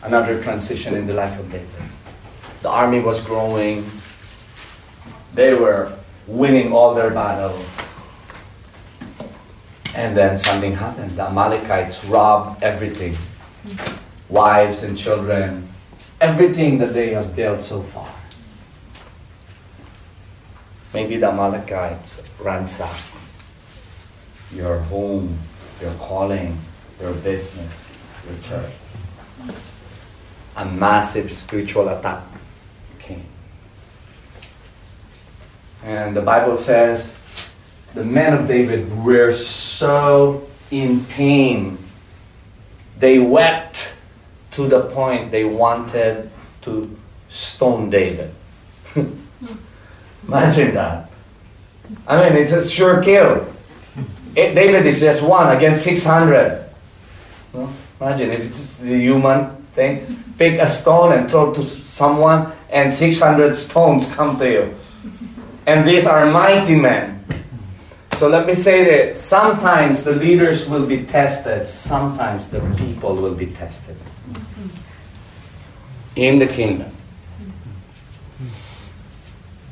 [0.03, 1.67] Another transition in the life of David.
[2.61, 3.91] The army was growing,
[5.33, 7.95] they were winning all their battles.
[9.95, 11.13] And then something happened.
[11.13, 13.97] The Amalekites robbed everything mm-hmm.
[14.29, 15.67] wives and children,
[16.21, 18.13] everything that they have built so far.
[20.93, 23.05] Maybe the Amalekites ransacked
[24.53, 25.39] your home,
[25.81, 26.59] your calling,
[27.01, 27.85] your business,
[28.27, 28.73] your church.
[30.57, 32.25] A massive spiritual attack
[32.99, 33.27] came.
[35.85, 37.17] And the Bible says
[37.95, 41.79] the men of David were so in pain.
[42.99, 43.98] They wept
[44.59, 46.29] to the point they wanted
[46.63, 46.91] to
[47.29, 48.35] stone David.
[50.27, 51.09] Imagine that.
[52.05, 53.47] I mean, it's a sure kill.
[54.35, 56.69] It, David is just one against 600.
[57.55, 57.71] No?
[58.01, 60.25] Imagine if it's the human thing.
[60.37, 64.75] Pick a stone and throw to someone, and 600 stones come to you.
[65.67, 67.18] And these are mighty men.
[68.19, 73.37] So let me say that sometimes the leaders will be tested, sometimes the people will
[73.37, 73.95] be tested
[76.17, 76.91] in the kingdom.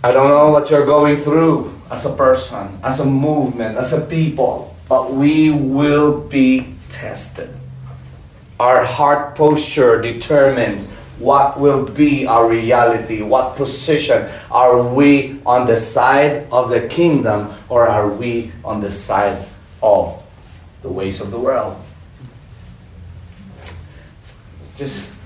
[0.04, 1.74] I don't know what you're going through.
[1.90, 7.50] as a person, as a movement, as a people, but we will be tested.
[8.58, 10.88] Our heart posture determines
[11.18, 14.28] what will be our reality, what position.
[14.50, 19.46] Are we on the side of the kingdom or are we on the side
[19.82, 20.22] of
[20.82, 21.80] the ways of the world?
[24.76, 25.16] Just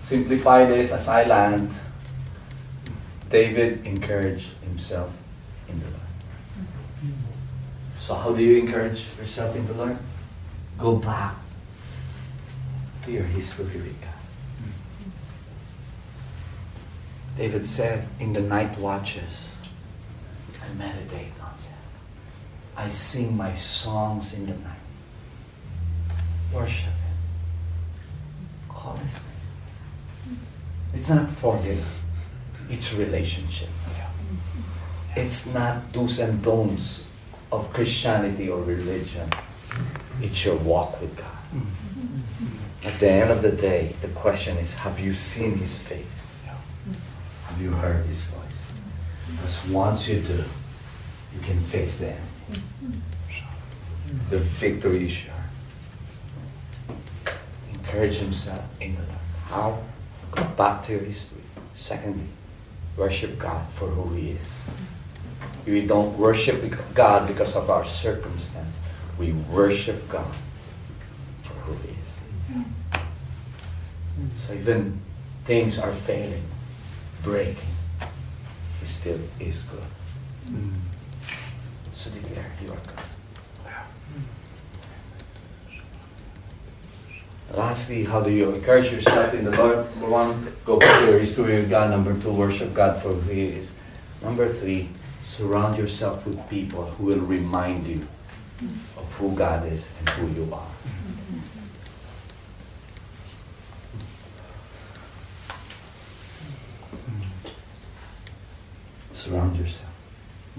[0.00, 1.74] simplify this as I land.
[3.30, 5.18] David encouraged himself
[5.68, 7.14] in the Lord.
[7.98, 9.98] So, how do you encourage yourself in the Lord?
[10.78, 11.34] Go back
[13.04, 14.10] to your history with God.
[17.36, 19.54] David said, In the night watches,
[20.62, 21.80] I meditate on them.
[22.76, 24.78] I sing my songs in the night.
[26.52, 27.16] Worship Him.
[28.68, 30.38] Call His name.
[30.94, 31.80] It's not for Him,
[32.70, 33.68] it's relationship.
[35.16, 37.04] It's not do's and don'ts
[37.52, 39.28] of Christianity or religion.
[40.20, 41.26] It's your walk with God.
[42.84, 46.13] At the end of the day, the question is have you seen His face?
[47.54, 48.62] Have you heard His voice?
[49.30, 50.42] Because once you do,
[51.32, 52.98] you can face the enemy.
[54.28, 55.32] The victory is sure.
[57.72, 59.18] Encourage himself in the Lord.
[59.46, 59.78] How?
[60.32, 61.42] Go back to your history.
[61.76, 62.26] Secondly,
[62.96, 64.60] worship God for who He is.
[65.64, 68.80] We don't worship God because of our circumstance.
[69.16, 70.34] We worship God
[71.44, 72.24] for who He is.
[74.34, 75.00] So even
[75.44, 76.42] things are failing,
[77.24, 77.56] breaking,
[78.80, 79.82] He still is good.
[81.92, 83.04] So declare you are good.
[87.56, 89.78] Lastly, how do you encourage yourself in the Lord?
[89.92, 91.90] Number one, go back to your history with God.
[91.90, 93.74] Number two, worship God for who He is.
[94.22, 94.88] Number three,
[95.22, 98.06] surround yourself with people who will remind you
[98.96, 100.73] of who God is and who you are.
[109.24, 109.88] Surround yourself.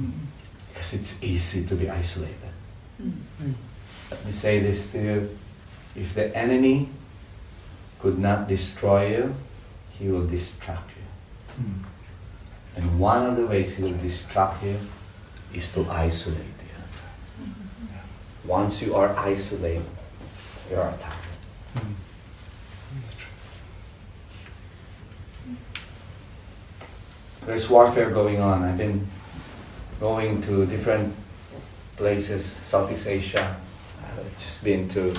[0.01, 0.25] Mm-hmm.
[0.69, 2.53] Because it's easy to be isolated.
[2.99, 3.51] Mm-hmm.
[4.09, 5.37] Let me say this to you.
[5.95, 6.89] If the enemy
[7.99, 9.35] could not destroy you,
[9.91, 11.63] he will distract you.
[11.63, 11.83] Mm-hmm.
[12.77, 14.79] And one of the ways he will distract you
[15.53, 17.47] is to isolate you.
[18.45, 19.85] Once you are isolated,
[20.71, 21.27] you are attacked.
[27.45, 28.63] There's warfare going on.
[28.63, 29.05] I've been
[29.99, 31.13] going to different
[31.95, 33.55] places, Southeast Asia.
[34.01, 35.13] I've just been to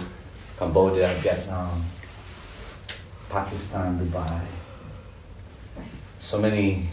[0.59, 1.85] Cambodia, Vietnam,
[3.31, 4.41] Pakistan, Dubai.
[6.19, 6.89] So many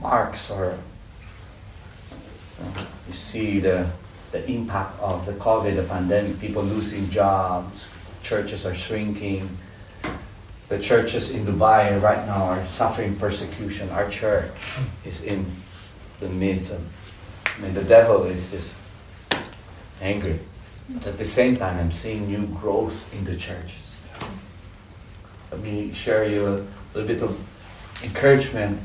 [0.00, 0.78] marks or
[3.08, 3.90] you see the,
[4.30, 7.88] the impact of the COVID, the pandemic, people losing jobs,
[8.22, 9.48] churches are shrinking.
[10.70, 13.90] The churches in Dubai right now are suffering persecution.
[13.90, 14.54] Our church
[15.04, 15.44] is in
[16.20, 16.86] the midst of,
[17.44, 18.76] I mean, the devil is just
[20.00, 20.38] angry.
[20.88, 23.98] But at the same time, I'm seeing new growth in the churches.
[25.50, 26.62] Let me share you a
[26.94, 27.34] little bit of
[28.04, 28.78] encouragement.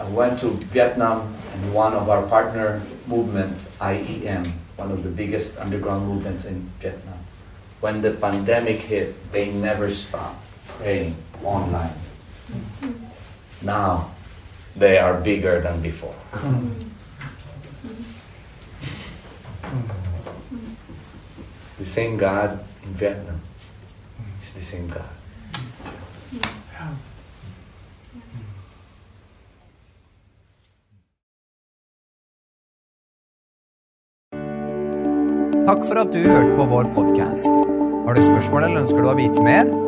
[0.00, 5.58] I went to Vietnam and one of our partner movements, IEM, one of the biggest
[5.58, 7.22] underground movements in Vietnam.
[7.78, 10.47] When the pandemic hit, they never stopped
[10.78, 11.94] praying online.
[13.62, 14.10] Now,
[14.76, 16.14] they are bigger than before.
[21.78, 23.40] the same God in Vietnam
[24.42, 25.04] is the same God.
[35.68, 37.52] Takk for at du hørte på vår podkast.
[38.06, 39.87] Har du spørsmål eller ønsker du å vite mer?